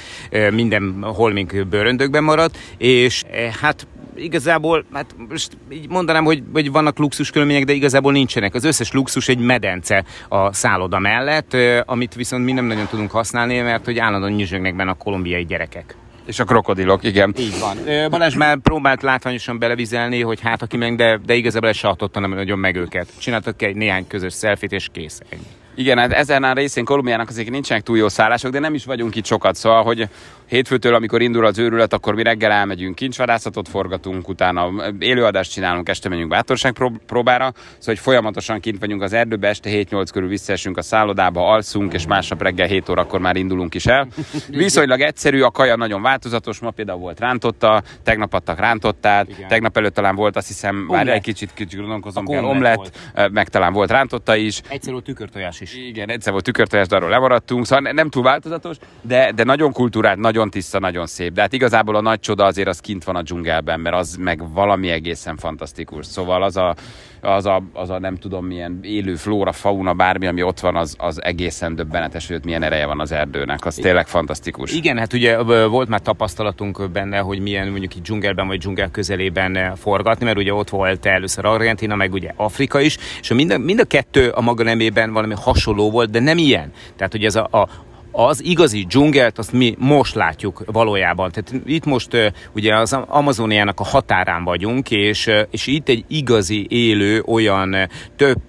minden 0.50 1.02
holmink 1.02 1.66
bőröndökben 1.66 2.24
marad, 2.24 2.50
és 2.78 3.22
hát 3.60 3.86
igazából, 4.16 4.84
hát 4.92 5.14
most 5.28 5.56
így 5.72 5.88
mondanám, 5.88 6.24
hogy, 6.24 6.42
hogy 6.52 6.70
vannak 6.70 6.98
luxus 6.98 7.30
körülmények, 7.30 7.64
de 7.64 7.72
igazából 7.72 8.12
nincsenek. 8.12 8.54
Az 8.54 8.64
összes 8.64 8.92
luxus 8.92 9.28
egy 9.28 9.38
medence 9.38 10.04
a 10.28 10.52
szálloda 10.52 10.98
mellett, 10.98 11.56
amit 11.84 12.14
viszont 12.14 12.44
mi 12.44 12.52
nem 12.52 12.64
nagyon 12.64 12.86
tudunk 12.86 13.10
használni, 13.10 13.60
mert 13.60 13.84
hogy 13.84 13.98
állandóan 13.98 14.32
nyüzsögnek 14.32 14.76
benne 14.76 14.90
a 14.90 14.94
kolumbiai 14.94 15.44
gyerekek. 15.44 15.96
És 16.26 16.38
a 16.38 16.44
krokodilok, 16.44 17.04
igen. 17.04 17.34
Így 17.38 17.58
van. 17.60 17.76
Balázs 18.10 18.34
már 18.34 18.58
próbált 18.58 19.02
látványosan 19.02 19.58
belevizelni, 19.58 20.20
hogy 20.20 20.40
hát 20.40 20.62
aki 20.62 20.76
meg, 20.76 20.96
de, 20.96 21.20
de 21.26 21.34
igazából 21.34 21.68
ez 21.68 21.76
se 21.76 21.86
hatotta 21.88 22.20
nem 22.20 22.34
nagyon 22.34 22.58
meg 22.58 22.76
őket. 22.76 23.08
Csináltak 23.18 23.62
egy 23.62 23.76
néhány 23.76 24.06
közös 24.06 24.32
szelfit, 24.32 24.72
és 24.72 24.88
kész. 24.92 25.20
Ennyi. 25.28 25.42
Igen, 25.74 25.98
hát 25.98 26.12
ezen 26.12 26.44
a 26.44 26.52
részén 26.52 26.84
Kolumbiának 26.84 27.28
azért 27.28 27.50
nincsenek 27.50 27.82
túl 27.82 27.96
jó 27.96 28.08
szállások, 28.08 28.52
de 28.52 28.58
nem 28.58 28.74
is 28.74 28.84
vagyunk 28.84 29.16
itt 29.16 29.24
sokat, 29.24 29.54
szóval, 29.54 29.82
hogy 29.82 30.08
hétfőtől, 30.52 30.94
amikor 30.94 31.22
indul 31.22 31.44
az 31.46 31.58
őrület, 31.58 31.92
akkor 31.92 32.14
mi 32.14 32.22
reggel 32.22 32.50
elmegyünk 32.50 32.94
kincsvadászatot 32.94 33.68
forgatunk, 33.68 34.28
utána 34.28 34.70
élőadást 34.98 35.52
csinálunk, 35.52 35.88
este 35.88 36.08
megyünk 36.08 36.28
bátorság 36.28 36.72
prób- 36.72 37.00
próbára, 37.06 37.52
szóval 37.54 37.74
hogy 37.84 37.98
folyamatosan 37.98 38.60
kint 38.60 38.78
vagyunk 38.78 39.02
az 39.02 39.12
erdőbe, 39.12 39.48
este 39.48 39.70
7-8 39.70 40.06
körül 40.12 40.28
visszaesünk 40.28 40.76
a 40.76 40.82
szállodába, 40.82 41.48
alszunk, 41.52 41.92
és 41.92 42.06
másnap 42.06 42.42
reggel 42.42 42.66
7 42.66 42.88
órakor 42.88 43.20
már 43.20 43.36
indulunk 43.36 43.74
is 43.74 43.86
el. 43.86 44.06
Viszonylag 44.48 45.00
egyszerű, 45.00 45.40
a 45.40 45.50
kaja 45.50 45.76
nagyon 45.76 46.02
változatos, 46.02 46.58
ma 46.60 46.70
például 46.70 46.98
volt 46.98 47.20
rántotta, 47.20 47.82
tegnap 48.02 48.32
adtak 48.34 48.58
rántottát, 48.58 49.28
Igen. 49.28 49.48
tegnap 49.48 49.76
előtt 49.76 49.94
talán 49.94 50.14
volt 50.14 50.36
azt 50.36 50.46
hiszem, 50.46 50.84
Omlett. 50.88 51.06
egy 51.14 51.22
kicsit, 51.22 51.50
kicsit 51.54 51.78
gondolkozom, 51.78 52.26
omlett 52.26 52.46
omlett, 52.46 53.30
meg 53.32 53.48
talán 53.48 53.72
volt 53.72 53.90
rántotta 53.90 54.36
is, 54.36 54.60
Egyszer 54.68 54.92
volt 54.92 55.04
tükörtojás 55.04 55.60
is. 55.60 55.74
igen, 55.76 56.10
egyszer 56.10 56.32
volt 56.32 56.44
tükörtojás, 56.44 56.86
de 56.86 56.96
arról 56.96 57.10
lemaradtunk, 57.10 57.66
szóval 57.66 57.82
ne- 57.84 57.92
nem 57.92 58.08
túl 58.10 58.22
változatos, 58.22 58.76
de, 59.02 59.32
de 59.34 59.44
nagyon 59.44 59.72
kultúrált, 59.72 60.18
nagyon 60.18 60.41
tiszta, 60.50 60.78
nagyon 60.78 61.06
szép. 61.06 61.32
De 61.32 61.40
hát 61.40 61.52
igazából 61.52 61.96
a 61.96 62.00
nagy 62.00 62.20
csoda 62.20 62.44
azért 62.44 62.68
az 62.68 62.80
kint 62.80 63.04
van 63.04 63.16
a 63.16 63.22
dzsungelben, 63.22 63.80
mert 63.80 63.96
az 63.96 64.16
meg 64.16 64.52
valami 64.52 64.90
egészen 64.90 65.36
fantasztikus. 65.36 66.06
Szóval 66.06 66.42
az 66.42 66.56
a, 66.56 66.74
az 67.20 67.46
a, 67.46 67.62
az 67.72 67.90
a 67.90 67.98
nem 67.98 68.16
tudom 68.16 68.46
milyen 68.46 68.78
élő 68.82 69.14
flóra, 69.14 69.52
fauna, 69.52 69.92
bármi, 69.92 70.26
ami 70.26 70.42
ott 70.42 70.60
van, 70.60 70.76
az, 70.76 70.96
az 70.98 71.22
egészen 71.22 71.74
döbbenetes, 71.74 72.26
hogy 72.28 72.44
milyen 72.44 72.62
ereje 72.62 72.86
van 72.86 73.00
az 73.00 73.12
erdőnek. 73.12 73.66
Az 73.66 73.74
tényleg 73.74 74.06
fantasztikus. 74.06 74.72
Igen, 74.72 74.98
hát 74.98 75.12
ugye 75.12 75.38
volt 75.66 75.88
már 75.88 76.00
tapasztalatunk 76.00 76.90
benne, 76.90 77.18
hogy 77.18 77.40
milyen 77.40 77.68
mondjuk 77.68 77.94
itt 77.94 78.02
dzsungelben 78.02 78.46
vagy 78.46 78.58
dzsungel 78.58 78.90
közelében 78.90 79.54
ö, 79.54 79.66
forgatni, 79.76 80.24
mert 80.24 80.38
ugye 80.38 80.54
ott 80.54 80.68
volt 80.68 81.06
először 81.06 81.44
Argentina, 81.44 81.94
meg 81.96 82.12
ugye 82.12 82.32
Afrika 82.36 82.80
is, 82.80 82.96
és 83.20 83.32
mind, 83.32 83.50
a, 83.50 83.58
mind 83.58 83.80
a 83.80 83.84
kettő 83.84 84.28
a 84.28 84.40
maga 84.40 84.62
nemében 84.62 85.12
valami 85.12 85.34
hasonló 85.36 85.90
volt, 85.90 86.10
de 86.10 86.20
nem 86.20 86.38
ilyen. 86.38 86.72
Tehát, 86.96 87.12
hogy 87.12 87.24
ez 87.24 87.34
a, 87.34 87.48
a 87.50 87.68
az 88.12 88.44
igazi 88.44 88.84
dzsungelt, 88.88 89.38
azt 89.38 89.52
mi 89.52 89.74
most 89.78 90.14
látjuk 90.14 90.62
valójában. 90.66 91.30
Tehát 91.30 91.66
itt 91.66 91.84
most 91.84 92.32
ugye 92.54 92.76
az 92.76 92.92
Amazoniának 92.92 93.80
a 93.80 93.84
határán 93.84 94.44
vagyunk, 94.44 94.90
és, 94.90 95.30
és 95.50 95.66
itt 95.66 95.88
egy 95.88 96.04
igazi 96.08 96.66
élő, 96.68 97.22
olyan 97.26 97.76
több, 98.16 98.42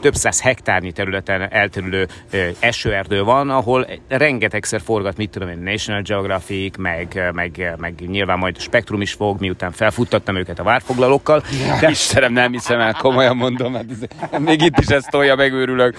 több 0.00 0.14
száz 0.14 0.40
hektárnyi 0.40 0.92
területen 0.92 1.52
elterülő 1.52 2.08
esőerdő 2.58 3.22
van, 3.22 3.50
ahol 3.50 3.86
rengetegszer 4.08 4.80
forgat, 4.80 5.16
mit 5.16 5.30
tudom 5.30 5.48
én, 5.48 5.58
National 5.58 6.02
Geographic, 6.02 6.76
meg, 6.76 7.30
meg, 7.32 7.74
meg 7.78 7.94
nyilván 8.06 8.38
majd 8.38 8.56
a 8.58 8.60
Spektrum 8.60 9.00
is 9.00 9.12
fog, 9.12 9.40
miután 9.40 9.72
felfuttattam 9.72 10.36
őket 10.36 10.58
a 10.58 10.62
várfoglalókkal. 10.62 11.42
De 11.80 11.90
Istenem, 11.90 12.32
nem 12.32 12.52
hiszem 12.52 12.80
el, 12.80 12.92
komolyan 12.92 13.36
mondom, 13.36 13.74
hát 13.74 13.84
ez, 13.90 14.40
még 14.40 14.62
itt 14.62 14.78
is 14.78 14.86
ezt 14.86 15.10
tolja, 15.10 15.34
megőrülök. 15.34 15.96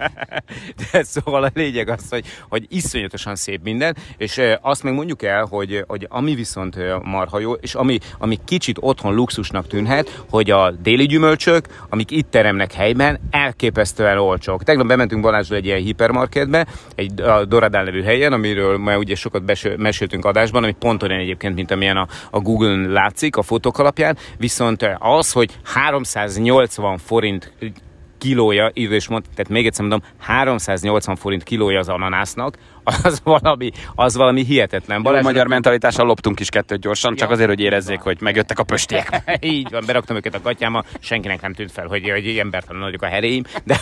De 0.92 1.02
szóval 1.02 1.44
a 1.44 1.50
lényeg 1.54 1.88
az, 1.88 2.04
hogy, 2.10 2.24
hogy 2.48 2.66
iszonyatosan 2.68 3.36
szép 3.36 3.62
minden, 3.62 3.96
és 4.16 4.40
azt 4.60 4.82
meg 4.82 4.94
mondjuk 4.94 5.22
el, 5.22 5.44
hogy, 5.44 5.84
hogy 5.86 6.06
ami 6.10 6.34
viszont 6.34 6.76
marha 7.02 7.38
jó, 7.38 7.52
és 7.52 7.74
ami, 7.74 7.98
ami 8.18 8.38
kicsit 8.44 8.76
otthon 8.80 9.14
luxusnak 9.14 9.66
tűnhet, 9.66 10.22
hogy 10.30 10.50
a 10.50 10.70
déli 10.70 11.06
gyümölcsök, 11.06 11.66
amik 11.88 12.10
itt 12.10 12.30
teremnek 12.30 12.72
helyben, 12.72 13.20
elképesztően 13.30 14.18
olcsók. 14.18 14.62
Tegnap 14.62 14.86
bementünk 14.86 15.22
Balázsra 15.22 15.56
egy 15.56 15.64
ilyen 15.64 15.80
hipermarketbe, 15.80 16.66
egy 16.94 17.20
a 17.20 17.44
Doradán 17.44 17.84
nevű 17.84 18.02
helyen, 18.02 18.32
amiről 18.32 18.78
már 18.78 18.96
ugye 18.96 19.14
sokat 19.14 19.44
beső, 19.44 19.76
meséltünk 19.76 20.24
adásban, 20.24 20.62
ami 20.62 20.72
pont 20.72 21.02
olyan 21.02 21.18
egyébként, 21.18 21.54
mint 21.54 21.70
amilyen 21.70 21.96
a, 21.96 22.06
a 22.30 22.40
Google-n 22.40 22.92
látszik 22.92 23.36
a 23.36 23.42
fotók 23.42 23.78
alapján, 23.78 24.16
viszont 24.38 24.96
az, 24.98 25.32
hogy 25.32 25.58
380 25.64 26.98
forint 26.98 27.52
kilója, 28.18 28.70
is 28.96 29.08
mondta, 29.08 29.30
tehát 29.34 29.50
még 29.50 29.66
egyszer 29.66 29.86
mondom, 29.86 30.08
380 30.18 31.16
forint 31.16 31.42
kilója 31.42 31.78
az 31.78 31.88
ananásznak, 31.88 32.58
az 33.02 33.20
valami, 33.24 33.70
az 33.94 34.16
valami 34.16 34.44
hihetetlen. 34.44 34.96
Jó, 34.96 35.02
Balázs, 35.02 35.24
magyar 35.24 35.46
mentalitással 35.46 36.06
loptunk 36.06 36.40
is 36.40 36.48
kettőt 36.48 36.80
gyorsan, 36.80 37.14
csak 37.14 37.30
azért, 37.30 37.48
hogy 37.48 37.60
érezzék, 37.60 38.00
hogy 38.00 38.16
megjöttek 38.20 38.58
a 38.58 38.62
pöstiek. 38.62 39.22
Így 39.40 39.70
van, 39.70 39.82
beraktam 39.86 40.16
őket 40.16 40.34
a 40.34 40.40
gatyáma, 40.42 40.84
senkinek 41.00 41.40
nem 41.40 41.52
tűnt 41.52 41.72
fel, 41.72 41.86
hogy, 41.86 42.10
hogy 42.10 42.38
embertelen 42.38 42.80
nagyok 42.80 43.02
a 43.02 43.06
heréim, 43.06 43.42
de, 43.64 43.80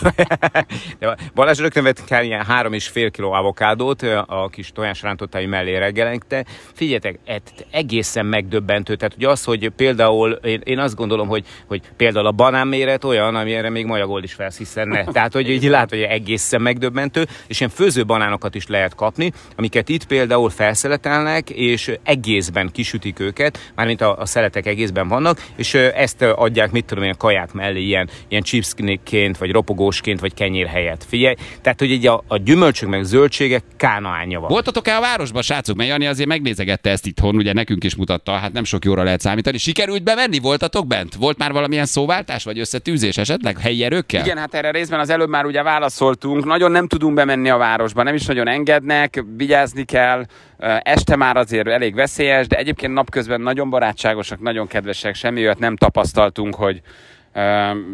de 0.99 1.15
Balázs 1.33 1.59
rögtön 1.59 1.83
vett 1.83 2.03
kell 2.03 2.23
ilyen 2.23 2.45
három 2.45 2.73
és 2.73 2.87
fél 2.87 3.11
kiló 3.11 3.31
avokádót 3.31 4.01
a 4.25 4.49
kis 4.51 4.71
tojásrántottái 4.71 5.45
mellé 5.45 5.77
reggelente. 5.77 6.45
Figyeljetek, 6.73 7.19
et- 7.25 7.65
egészen 7.71 8.25
megdöbbentő. 8.25 8.95
Tehát 8.95 9.15
ugye 9.15 9.29
az, 9.29 9.43
hogy 9.43 9.69
például 9.69 10.31
én, 10.31 10.61
én 10.63 10.79
azt 10.79 10.95
gondolom, 10.95 11.27
hogy, 11.27 11.45
hogy 11.67 11.81
például 11.97 12.25
a 12.25 12.31
banán 12.31 12.67
méret 12.67 13.03
olyan, 13.03 13.35
amire 13.35 13.69
még 13.69 13.85
majagold 13.85 14.23
is 14.23 14.33
felszíszenne. 14.33 15.03
Tehát, 15.03 15.33
hogy 15.33 15.49
így 15.49 15.63
lát, 15.63 15.89
hogy 15.89 16.01
egészen 16.01 16.61
megdöbbentő, 16.61 17.27
és 17.47 17.59
ilyen 17.59 17.71
főző 17.71 18.05
banánokat 18.05 18.55
is 18.55 18.67
lehet 18.67 18.94
kapni, 18.95 19.31
amiket 19.55 19.89
itt 19.89 20.05
például 20.05 20.49
felszeletelnek, 20.49 21.49
és 21.49 21.91
egészben 22.03 22.69
kisütik 22.71 23.19
őket, 23.19 23.73
mármint 23.75 24.01
a, 24.01 24.17
a 24.17 24.25
szeletek 24.25 24.65
egészben 24.65 25.07
vannak, 25.07 25.45
és 25.55 25.73
ezt 25.73 26.21
adják, 26.21 26.71
mit 26.71 26.85
tudom 26.85 27.03
én, 27.03 27.11
a 27.11 27.17
kaják 27.17 27.53
mellé 27.53 27.81
ilyen, 27.81 28.09
ilyen 28.27 28.41
chipsként, 28.41 29.37
vagy 29.37 29.51
ropogósként, 29.51 30.19
vagy 30.19 30.33
kenyér 30.33 30.67
helyett. 30.67 31.03
Figyelj, 31.07 31.35
tehát, 31.61 31.79
hogy 31.79 31.91
így 31.91 32.07
a, 32.07 32.23
a 32.27 32.37
gyümölcsök 32.37 32.89
meg 32.89 33.03
zöldségek 33.03 33.63
kánaánja 33.77 34.39
van. 34.39 34.49
Voltatok-e 34.49 34.97
a 34.97 35.01
városban, 35.01 35.41
srácok? 35.41 35.75
Mert 35.75 35.89
Jani 35.89 36.05
azért 36.05 36.29
megnézegette 36.29 36.89
ezt 36.89 37.05
itthon, 37.05 37.35
ugye 37.35 37.53
nekünk 37.53 37.83
is 37.83 37.95
mutatta, 37.95 38.31
hát 38.31 38.53
nem 38.53 38.63
sok 38.63 38.85
jóra 38.85 39.03
lehet 39.03 39.21
számítani. 39.21 39.57
Sikerült 39.57 40.03
bemenni? 40.03 40.39
Voltatok 40.39 40.87
bent? 40.87 41.15
Volt 41.15 41.37
már 41.37 41.51
valamilyen 41.51 41.85
szóváltás, 41.85 42.43
vagy 42.43 42.59
összetűzés 42.59 43.17
esetleg 43.17 43.59
helyi 43.59 43.83
erőkkel? 43.83 44.25
Igen, 44.25 44.37
hát 44.37 44.53
erre 44.53 44.71
részben 44.71 44.99
az 44.99 45.09
előbb 45.09 45.29
már 45.29 45.45
ugye 45.45 45.63
válaszoltunk. 45.63 46.45
Nagyon 46.45 46.71
nem 46.71 46.87
tudunk 46.87 47.13
bemenni 47.13 47.49
a 47.49 47.57
városba, 47.57 48.03
nem 48.03 48.15
is 48.15 48.25
nagyon 48.25 48.47
engednek, 48.91 49.23
vigyázni 49.37 49.83
kell. 49.83 50.25
Este 50.83 51.15
már 51.15 51.37
azért 51.37 51.67
elég 51.67 51.95
veszélyes, 51.95 52.47
de 52.47 52.57
egyébként 52.57 52.93
napközben 52.93 53.41
nagyon 53.41 53.69
barátságosak, 53.69 54.39
nagyon 54.39 54.67
kedvesek, 54.67 55.15
semmi 55.15 55.41
olyat 55.41 55.59
nem 55.59 55.75
tapasztaltunk, 55.75 56.55
hogy 56.55 56.81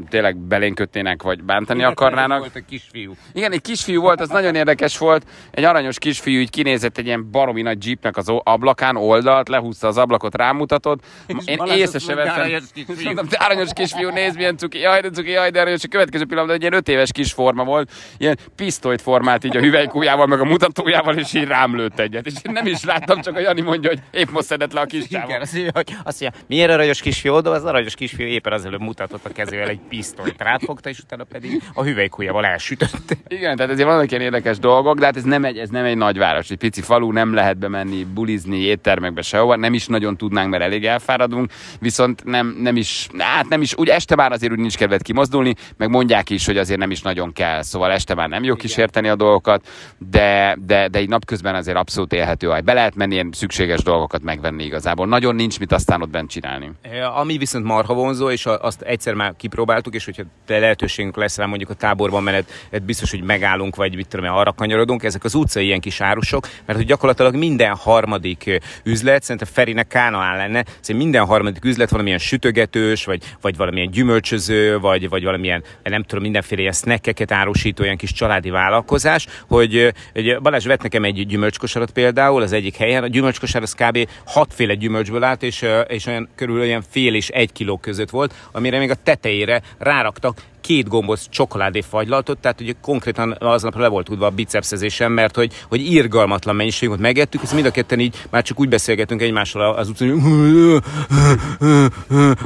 tényleg 0.10 0.38
belénk 0.38 0.76
kötnének, 0.76 1.22
vagy 1.24 1.44
bántani 1.44 1.84
akarnának. 1.84 2.40
Volt 2.40 2.56
a 2.56 2.60
kisfiú. 2.70 3.14
Igen, 3.34 3.52
egy 3.52 3.62
kisfiú 3.62 4.02
volt, 4.02 4.20
az 4.22 4.30
nagyon 4.30 4.56
érdekes 4.56 4.98
volt. 4.98 5.26
Egy 5.52 5.64
aranyos 5.64 5.98
kisfiú 6.00 6.40
így 6.40 6.50
kinézett 6.50 6.98
egy 6.98 7.06
ilyen 7.06 7.32
baromi 7.32 7.62
nagy 7.62 7.86
jeepnek 7.86 8.18
az 8.18 8.32
ablakán, 8.44 8.96
oldalt, 8.96 9.50
lehúzta 9.50 9.88
az 9.88 9.98
ablakot, 9.98 10.36
rámutatott. 10.36 11.04
Én 11.46 11.58
Balázs 11.58 11.78
észre 11.80 12.00
se 12.00 12.16
vettem. 12.16 12.34
aranyos 12.40 12.64
kisfiú. 12.74 13.04
Mondtam, 13.04 13.28
"Te 13.28 13.38
aranyos 13.38 13.70
kisfiú, 13.74 14.10
nézd 14.10 14.36
milyen 14.36 14.58
cuki, 14.58 14.80
jaj, 14.80 15.02
de 15.02 15.10
cuki, 15.10 15.30
jaj, 15.30 15.50
de 15.50 15.62
aranyos. 15.62 15.84
A 15.84 15.88
következő 15.88 16.26
pillanatban 16.26 16.56
egy 16.56 16.62
ilyen 16.62 16.74
öt 16.74 16.88
éves 16.90 17.12
kis 17.12 17.32
forma 17.34 17.64
volt, 17.64 17.92
ilyen 18.18 18.38
pisztolyt 18.56 19.02
formált 19.02 19.44
így 19.44 19.58
a 19.58 19.60
hüvelykújával, 19.60 20.26
meg 20.26 20.40
a 20.40 20.46
mutatójával, 20.46 21.18
és 21.18 21.34
így 21.34 21.48
rám 21.48 21.76
lőtt 21.76 22.00
egyet. 22.00 22.26
És 22.26 22.34
én 22.44 22.52
nem 22.52 22.66
is 22.66 22.84
láttam, 22.84 23.22
csak 23.22 23.36
a 23.36 23.40
Jani 23.40 23.62
mondja, 23.62 23.90
hogy 23.90 24.00
épp 24.12 24.30
most 24.30 24.46
szedett 24.46 24.74
le 24.74 24.80
a 24.82 24.86
kis 24.86 25.04
Igen, 25.10 25.42
azt 25.42 25.54
mondja, 25.54 25.72
hogy 25.74 25.96
azt 26.04 26.22
mondja, 26.22 26.40
miért 26.48 26.72
aranyos 26.72 27.02
kisfiú 27.02 27.34
oda, 27.34 27.52
az 27.52 27.66
aranyos 27.66 27.96
kisfiú 27.96 28.28
éppen 28.28 28.54
az 28.54 28.66
előbb 28.66 28.82
mutatott 28.82 29.26
a 29.26 29.31
kezével 29.32 29.68
egy 29.68 29.80
pisztolyt, 29.90 30.36
rátfogta, 30.38 30.90
és 30.90 31.00
utána 31.00 31.24
pedig 31.24 31.62
a 31.74 31.84
hüvelykujjával 31.84 32.46
elsütötte. 32.46 33.16
Igen, 33.28 33.56
tehát 33.56 33.72
ezért 33.72 33.88
vannak 33.88 34.12
ilyen 34.12 34.24
érdekes 34.24 34.60
dolgok, 34.60 35.00
de 35.00 35.06
hát 35.06 35.18
ez 35.18 35.24
nem 35.24 35.46
egy, 35.46 35.58
ez 35.58 35.70
nem 35.70 35.86
egy 35.86 35.98
nagyváros, 35.98 36.50
egy 36.50 36.58
pici 36.58 36.82
falu, 36.82 37.12
nem 37.12 37.34
lehet 37.34 37.58
bemenni, 37.58 38.04
bulizni, 38.04 38.58
éttermekbe 38.58 39.22
sehova, 39.22 39.56
nem 39.56 39.74
is 39.74 39.88
nagyon 39.88 40.18
tudnánk, 40.18 40.50
mert 40.50 40.64
elég 40.64 40.86
elfáradunk, 40.86 41.52
viszont 41.80 42.24
nem, 42.24 42.58
nem 42.60 42.76
is, 42.76 43.08
hát 43.18 43.50
nem 43.50 43.62
is, 43.62 43.78
úgy 43.78 43.90
este 43.90 44.16
már 44.16 44.32
azért 44.32 44.52
úgy 44.52 44.60
nincs 44.60 44.78
kedved 44.78 45.02
kimozdulni, 45.02 45.56
meg 45.78 45.90
mondják 45.90 46.30
is, 46.30 46.46
hogy 46.46 46.58
azért 46.58 46.80
nem 46.80 46.92
is 46.92 47.02
nagyon 47.02 47.34
kell, 47.34 47.62
szóval 47.62 47.92
este 47.92 48.16
már 48.16 48.30
nem 48.30 48.44
jó 48.44 48.56
kísérteni 48.56 49.10
a 49.10 49.16
dolgokat, 49.16 49.68
de, 49.98 50.58
de, 50.66 50.88
de 50.88 51.02
így 51.02 51.10
napközben 51.10 51.56
azért 51.56 51.78
abszolút 51.78 52.14
élhető, 52.14 52.48
hogy 52.48 52.64
be 52.64 52.74
lehet 52.74 52.96
menni 52.96 53.14
ilyen 53.14 53.30
szükséges 53.32 53.84
dolgokat 53.84 54.24
megvenni 54.24 54.64
igazából. 54.64 55.08
Nagyon 55.08 55.36
nincs 55.36 55.60
mit 55.60 55.72
aztán 55.72 56.02
ott 56.02 56.10
bent 56.10 56.30
csinálni. 56.30 56.72
Ami 57.16 57.38
viszont 57.38 57.66
marha 57.66 57.94
vonzó, 57.94 58.30
és 58.30 58.46
azt 58.46 58.82
egyszer 58.82 59.14
már 59.22 59.34
kipróbáltuk, 59.38 59.96
és 59.96 60.06
hogyha 60.06 60.24
te 60.46 60.60
lehetőségünk 60.60 61.16
lesz 61.16 61.38
rá 61.38 61.46
mondjuk 61.46 61.70
a 61.70 61.74
táborban 61.74 62.24
menet, 62.24 62.52
hát 62.72 62.84
biztos, 62.84 63.12
hogy 63.12 63.24
megállunk, 63.24 63.76
vagy 63.76 63.96
mit 63.96 64.08
tudom 64.08 64.34
arra 64.34 64.52
kanyarodunk, 64.52 65.04
ezek 65.04 65.24
az 65.24 65.34
utcai 65.36 65.66
ilyen 65.66 65.80
kis 65.80 66.02
árusok, 66.02 66.48
mert 66.66 66.80
hogy 66.80 66.88
gyakorlatilag 66.88 67.36
minden 67.36 67.76
harmadik 67.76 68.62
üzlet, 68.84 69.24
szerintem 69.24 69.48
Ferinek 69.54 69.88
Kánaán 69.88 70.38
lenne, 70.38 70.64
szerintem 70.64 70.96
minden 70.96 71.26
harmadik 71.26 71.66
üzlet 71.66 71.90
valamilyen 71.90 72.18
sütögetős, 72.18 73.06
vagy, 73.06 73.24
vagy 73.42 73.58
valamilyen 73.58 73.92
gyümölcsöző, 73.92 74.80
vagy, 74.80 75.10
vagy 75.10 75.24
valamilyen, 75.24 75.64
nem 75.84 76.04
tudom, 76.04 76.24
mindenféle 76.24 76.62
ilyen 76.62 76.74
snackeket 76.74 77.32
árusító 77.32 77.84
ilyen 77.84 77.98
kis 77.98 78.14
családi 78.14 78.50
vállalkozás, 78.50 79.28
hogy, 79.48 79.94
hogy 80.14 80.42
Balázs 80.42 80.66
vett 80.66 80.82
nekem 80.82 81.04
egy 81.04 81.28
gyümölcskosarat 81.28 81.92
például 81.92 82.42
az 82.42 82.52
egyik 82.52 82.76
helyen, 82.76 83.04
a 83.04 83.08
gyümölcskosár 83.08 83.62
az 83.62 83.74
kb. 83.74 84.08
hatféle 84.26 84.74
gyümölcsből 84.74 85.24
állt, 85.24 85.44
és, 85.44 85.66
és 85.88 86.06
olyan 86.06 86.30
körül 86.36 86.60
olyan 86.60 86.84
fél 86.90 87.16
és 87.16 87.30
egy 87.30 87.52
kiló 87.52 87.78
között 87.78 88.10
volt, 88.10 88.34
amire 88.52 88.80
még 88.80 88.90
a 88.90 88.96
tetejére 89.12 89.62
ráraktak 89.78 90.42
két 90.62 90.88
gombóc 90.88 91.30
csokoládé 91.30 91.82
fagylaltot, 91.82 92.38
tehát 92.38 92.62
ugye 92.62 92.74
konkrétan 92.82 93.36
aznapra 93.40 93.82
le 93.82 93.88
volt 93.88 94.06
tudva 94.06 94.26
a 94.26 94.30
bicepszezésem, 94.30 95.12
mert 95.12 95.36
hogy, 95.36 95.54
hogy 95.70 95.92
irgalmatlan 95.92 96.56
mennyiségét 96.56 96.98
megettük, 96.98 97.42
és 97.42 97.52
mind 97.52 97.66
a 97.66 97.72
ketten 97.72 98.00
így 98.00 98.16
már 98.30 98.44
csak 98.44 98.60
úgy 98.60 98.70
beszélgetünk 98.70 99.22
egymással 99.22 99.76
az 99.76 99.90
utcán, 99.90 100.10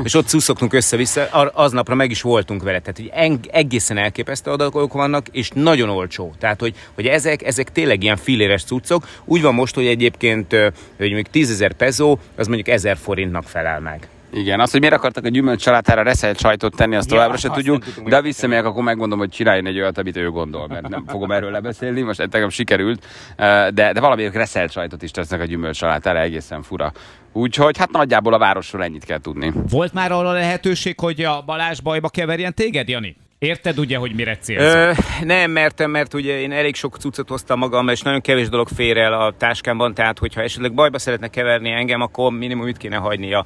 és 0.03 0.13
ott 0.13 0.27
szuszogtunk 0.27 0.73
össze-vissza, 0.73 1.25
aznapra 1.53 1.95
meg 1.95 2.11
is 2.11 2.21
voltunk 2.21 2.63
vele, 2.63 2.79
tehát 2.79 2.97
hogy 2.97 3.11
egészen 3.51 3.97
elképesztő 3.97 4.51
adatok 4.51 4.93
vannak, 4.93 5.27
és 5.31 5.49
nagyon 5.53 5.89
olcsó. 5.89 6.33
Tehát, 6.39 6.59
hogy, 6.59 6.75
hogy 6.93 7.05
ezek, 7.05 7.43
ezek 7.43 7.71
tényleg 7.71 8.03
ilyen 8.03 8.17
filéres 8.17 8.63
cuccok. 8.63 9.07
Úgy 9.25 9.41
van 9.41 9.53
most, 9.53 9.75
hogy 9.75 9.85
egyébként, 9.85 10.51
hogy 10.97 11.11
mondjuk 11.11 11.29
10 11.29 11.51
ezer 11.51 11.73
peso, 11.73 12.17
az 12.35 12.47
mondjuk 12.47 12.67
1000 12.67 12.97
forintnak 12.97 13.43
felel 13.43 13.79
meg. 13.79 14.07
Igen, 14.33 14.59
azt, 14.59 14.71
hogy 14.71 14.79
miért 14.79 14.95
akartak 14.95 15.25
a 15.25 15.29
gyümölcs 15.29 15.61
salátára 15.61 16.03
reszelt 16.03 16.39
sajtot 16.39 16.75
tenni, 16.75 16.95
azt 16.95 17.09
Ja, 17.09 17.15
továbbra 17.15 17.37
se 17.37 17.49
tudjuk, 17.49 17.85
de 18.05 18.15
ha 18.15 18.21
visszamegyek, 18.21 18.65
akkor 18.65 18.83
megmondom, 18.83 19.19
hogy 19.19 19.29
csináljon 19.29 19.65
egy 19.65 19.79
olyat, 19.79 19.97
amit 19.97 20.17
ő 20.17 20.29
gondol, 20.29 20.67
mert 20.67 20.87
nem 20.87 21.05
fogom 21.07 21.31
erről 21.31 21.51
lebeszélni, 21.51 22.01
most 22.01 22.17
nekem 22.31 22.49
sikerült, 22.49 23.05
eh, 23.35 23.67
de, 23.69 23.91
de 23.91 23.99
valamiért 23.99 24.35
reszelt 24.35 24.71
sajtot 24.71 25.01
is 25.01 25.11
tesznek 25.11 25.41
a 25.41 25.45
gyümölcs 25.45 25.77
salátára, 25.77 26.19
egészen 26.19 26.61
fura. 26.61 26.91
Úgyhogy 27.33 27.77
hát 27.77 27.91
nagyjából 27.91 28.33
a 28.33 28.37
városról 28.37 28.83
ennyit 28.83 29.05
kell 29.05 29.19
tudni. 29.19 29.53
Volt 29.69 29.93
már 29.93 30.11
arra 30.11 30.31
lehetőség, 30.31 30.99
hogy 30.99 31.21
a 31.21 31.41
Balázs 31.45 31.79
bajba 31.79 32.09
keverjen 32.09 32.53
téged, 32.53 32.87
Jani? 32.87 33.15
Érted 33.45 33.79
ugye, 33.79 33.97
hogy 33.97 34.15
mire 34.15 34.37
célsz? 34.37 34.73
Ö, 34.73 34.91
nem, 35.23 35.51
mert, 35.51 35.87
mert 35.87 36.13
ugye 36.13 36.39
én 36.39 36.51
elég 36.51 36.75
sok 36.75 36.97
cuccot 36.97 37.29
hoztam 37.29 37.59
magam, 37.59 37.87
és 37.87 38.01
nagyon 38.01 38.21
kevés 38.21 38.49
dolog 38.49 38.67
fér 38.75 38.97
el 38.97 39.13
a 39.13 39.33
táskámban, 39.37 39.93
tehát 39.93 40.19
hogyha 40.19 40.41
esetleg 40.41 40.73
bajba 40.73 40.99
szeretne 40.99 41.27
keverni 41.27 41.71
engem, 41.71 42.01
akkor 42.01 42.31
minimum 42.31 42.67
itt 42.67 42.77
kéne 42.77 42.97
a, 42.97 43.45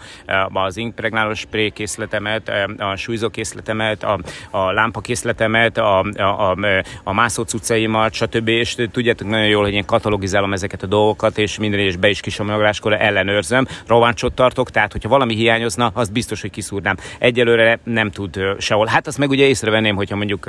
az 0.53 0.77
impregnálós 0.77 1.39
spré 1.39 1.69
készletemet, 1.69 2.51
a 2.77 2.95
súlyzó 2.95 3.29
készletemet, 3.29 4.03
a, 4.03 4.19
a 4.49 4.71
lámpa 4.71 4.99
készletemet, 4.99 5.77
a, 5.77 5.99
a, 5.99 6.51
a, 6.51 6.57
a 7.03 7.13
mászó 7.13 7.43
cuccaimat, 7.43 8.13
stb. 8.13 8.47
És 8.47 8.75
tudjátok 8.91 9.27
nagyon 9.27 9.47
jól, 9.47 9.63
hogy 9.63 9.73
én 9.73 9.85
katalogizálom 9.85 10.53
ezeket 10.53 10.83
a 10.83 10.87
dolgokat, 10.87 11.37
és 11.37 11.57
minden 11.57 11.79
egyes 11.79 11.95
be 11.95 12.09
is 12.09 12.19
kisomlogáskor 12.19 12.93
ellenőrzöm, 12.93 13.67
rovácsot 13.87 14.33
tartok, 14.33 14.69
tehát 14.69 14.91
hogyha 14.91 15.09
valami 15.09 15.35
hiányozna, 15.35 15.91
azt 15.93 16.11
biztos, 16.11 16.41
hogy 16.41 16.51
kiszúrnám. 16.51 16.97
Egyelőre 17.19 17.79
nem 17.83 18.11
tud 18.11 18.39
sehol. 18.57 18.85
Hát 18.85 19.07
azt 19.07 19.17
meg 19.17 19.29
ugye 19.29 19.47
észrevenném, 19.89 19.95
hogyha 19.95 20.15
mondjuk 20.15 20.45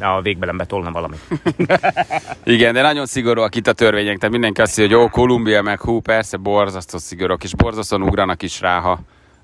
a, 0.00 0.16
a 0.16 0.20
végbelembe 0.20 0.64
tolna 0.64 0.90
valami. 0.90 1.16
Igen, 2.44 2.74
de 2.74 2.82
nagyon 2.82 3.06
szigorúak 3.06 3.54
itt 3.54 3.66
a 3.66 3.72
törvények, 3.72 4.16
tehát 4.16 4.32
mindenki 4.32 4.60
azt 4.60 4.78
mondja, 4.78 4.96
hogy 4.96 5.06
jó, 5.06 5.10
Kolumbia, 5.10 5.62
meg 5.62 5.80
hú, 5.80 6.00
persze, 6.00 6.36
borzasztó 6.36 6.98
szigorúak, 6.98 7.44
és 7.44 7.54
borzasztóan 7.54 8.02
ugranak 8.02 8.42
is 8.42 8.60
rá, 8.60 8.78
ha 8.78 9.00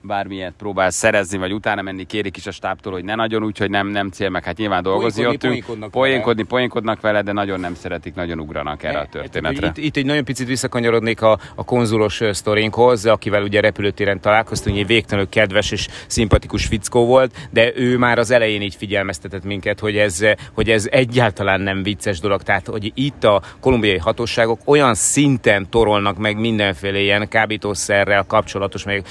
bármilyet 0.06 0.54
próbál 0.58 0.90
szerezni, 0.90 1.38
vagy 1.38 1.52
utána 1.52 1.82
menni, 1.82 2.04
kérik 2.04 2.36
is 2.36 2.46
a 2.46 2.50
stábtól, 2.50 2.92
hogy 2.92 3.04
ne 3.04 3.14
nagyon 3.14 3.44
úgy, 3.44 3.58
hogy 3.58 3.70
nem, 3.70 3.88
nem 3.88 4.08
cél, 4.08 4.28
meg 4.28 4.44
hát 4.44 4.56
nyilván 4.56 4.82
dolgozni 4.82 5.22
jöttünk. 5.22 5.40
poénkodnak 5.52 5.90
Poénkodni, 5.90 6.42
poénkodnak 6.42 7.00
vele, 7.00 7.22
de 7.22 7.32
nagyon 7.32 7.60
nem 7.60 7.74
szeretik, 7.74 8.14
nagyon 8.14 8.40
ugranak 8.40 8.82
erre 8.82 8.98
a 8.98 9.06
történetre. 9.06 9.66
Itt, 9.66 9.76
itt 9.76 9.96
egy 9.96 10.04
nagyon 10.04 10.24
picit 10.24 10.46
visszakanyarodnék 10.46 11.22
a, 11.22 11.38
a 11.54 11.64
konzulos 11.64 12.20
sztorinkhoz, 12.30 13.06
akivel 13.06 13.42
ugye 13.42 13.60
repülőtéren 13.60 14.20
találkoztunk, 14.20 14.76
egy 14.76 14.86
végtelenül 14.86 15.28
kedves 15.28 15.70
és 15.70 15.88
szimpatikus 16.06 16.66
fickó 16.66 17.06
volt, 17.06 17.48
de 17.50 17.72
ő 17.74 17.98
már 17.98 18.18
az 18.18 18.30
elején 18.30 18.62
így 18.62 18.74
figyelmeztetett 18.74 19.44
minket, 19.44 19.80
hogy 19.80 19.96
ez, 19.96 20.20
hogy 20.52 20.70
ez 20.70 20.88
egyáltalán 20.90 21.60
nem 21.60 21.82
vicces 21.82 22.20
dolog. 22.20 22.42
Tehát, 22.42 22.66
hogy 22.66 22.92
itt 22.94 23.24
a 23.24 23.42
kolumbiai 23.60 23.98
hatóságok 23.98 24.60
olyan 24.64 24.94
szinten 24.94 25.70
torolnak 25.70 26.18
meg 26.18 26.40
mindenféle 26.40 26.98
ilyen 26.98 27.28
kábítószerrel 27.28 28.24
kapcsolatos 28.26 28.84
meg 28.84 29.04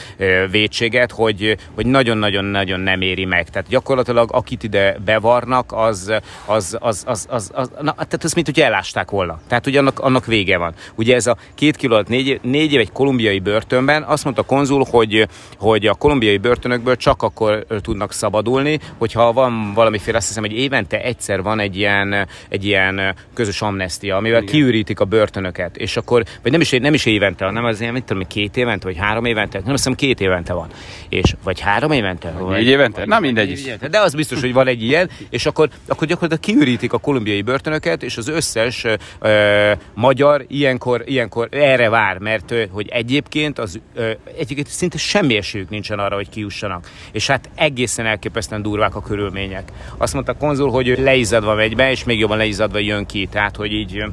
vétség, 0.52 0.85
lehetőséget, 0.91 1.12
hogy, 1.12 1.58
hogy 1.76 1.86
nagyon-nagyon-nagyon 1.86 2.80
nem 2.80 3.02
éri 3.02 3.26
meg. 3.26 3.50
Tehát 3.50 3.67
gyakorlatilag 3.67 4.30
akit 4.34 4.63
ide 4.63 4.98
bevarnak, 5.06 5.71
az, 5.71 6.13
az, 6.45 6.78
az, 6.80 7.04
az, 7.08 7.28
az, 7.30 7.52
az 7.54 7.69
na, 7.82 7.93
tehát 7.93 8.24
ez 8.24 8.34
mint 8.34 8.45
hogy 8.45 8.60
elásták 8.60 9.12
volna. 9.12 9.39
Tehát 9.48 9.67
ugye 9.67 9.80
annak, 9.80 10.00
annak 10.00 10.26
vége 10.26 10.58
van. 10.58 10.74
Ugye 10.95 11.15
ez 11.15 11.28
a 11.28 11.38
két 11.56 11.76
kiló 11.76 11.93
alatt 11.93 12.08
négy, 12.08 12.39
négy 12.41 12.74
év 12.74 12.80
egy 12.80 12.91
kolumbiai 12.91 13.39
börtönben, 13.39 14.04
azt 14.04 14.24
mondta 14.24 14.41
a 14.41 14.45
konzul, 14.45 14.86
hogy, 14.89 15.28
hogy 15.58 15.86
a 15.86 15.93
kolumbiai 15.93 16.38
börtönökből 16.38 16.95
csak 16.95 17.24
akkor 17.24 17.65
tudnak 17.82 18.12
szabadulni, 18.12 18.80
hogyha 18.98 19.34
van 19.34 19.74
valamiféle, 19.74 20.17
azt 20.17 20.28
hiszem, 20.28 20.43
hogy 20.43 20.54
évente 20.54 21.02
egyszer 21.02 21.41
van 21.41 21.60
egy 21.60 21.78
ilyen, 21.78 22.28
egy 22.50 22.65
ilyen 22.65 23.15
közös 23.34 23.62
amnestia, 23.62 24.15
amivel 24.15 24.41
Igen. 24.41 24.54
kiürítik 24.54 25.00
a 25.00 25.06
börtönöket, 25.06 25.78
és 25.78 25.98
akkor, 25.98 26.24
vagy 26.41 26.52
nem 26.52 26.62
is, 26.62 26.69
nem 26.69 26.93
is 26.93 27.06
évente, 27.06 27.45
hanem 27.45 27.65
az 27.65 27.82
ilyen, 27.82 27.93
mit 27.93 28.04
tudom, 28.04 28.24
két 28.28 28.58
évente, 28.58 28.86
vagy 28.86 28.98
három 28.98 29.26
évente, 29.26 29.58
nem 29.58 29.74
azt 29.74 29.84
hiszem 29.84 29.95
két 29.95 30.19
évente 30.19 30.54
van. 30.54 30.67
És, 31.10 31.36
vagy 31.44 31.60
három 31.60 31.92
évente? 31.92 32.32
Vagy, 32.32 32.56
Négy 32.56 32.68
évente? 32.68 33.06
Na 33.06 33.20
mindegy 33.20 33.50
is. 33.50 33.66
évente. 33.66 33.88
De 33.88 34.00
az 34.00 34.14
biztos, 34.16 34.40
hogy 34.40 34.54
van 34.54 34.68
egy 34.68 34.84
ilyen, 34.84 35.10
és 35.30 35.46
akkor, 35.46 35.70
akkor 35.88 36.08
gyakorlatilag 36.08 36.44
kiürítik 36.44 36.94
a 36.94 36.98
kolumbiai 36.98 37.42
börtönöket, 37.42 38.04
és 38.04 38.18
az 38.18 38.28
összes 38.28 38.86
ö, 39.20 39.72
magyar 39.94 40.46
ilyenkor, 40.48 41.04
ilyenkor 41.06 41.48
erre 41.52 41.90
vár, 41.90 42.18
mert 42.18 42.54
hogy 42.72 42.90
egyébként 42.90 43.60
az 43.60 43.80
ö, 43.94 44.12
egyébként 44.38 44.68
szinte 44.68 44.98
semmi 44.98 45.36
esélyük 45.36 45.70
nincsen 45.70 46.00
arra, 46.00 46.16
hogy 46.16 46.30
kijussanak. 46.30 46.90
És 47.12 47.28
hát 47.28 47.50
egészen 47.56 48.06
elképesztően 48.06 48.62
durvák 48.62 48.96
a 48.96 49.02
körülmények. 49.02 49.72
Azt 49.98 50.14
mondta 50.14 50.32
a 50.32 50.38
konzul, 50.38 50.72
hogy 50.72 50.88
ő 50.88 51.04
leizadva 51.04 51.56
megy 51.56 51.76
be, 51.76 51.92
és 51.92 52.04
még 52.04 52.20
jobban 52.20 52.38
leizadva 52.38 52.80
jön 52.80 53.06
ki, 53.06 53.28
tehát 53.32 53.56
hogy 53.56 53.72
így 53.72 54.04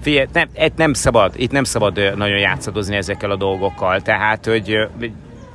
Figyelj, 0.00 0.26
nem, 0.32 0.48
nem 0.76 0.92
szabad, 0.92 1.32
itt 1.36 1.50
nem 1.50 1.64
szabad 1.64 2.16
nagyon 2.16 2.38
játszadozni 2.38 2.96
ezekkel 2.96 3.30
a 3.30 3.36
dolgokkal, 3.36 4.00
tehát, 4.00 4.46
hogy 4.46 4.78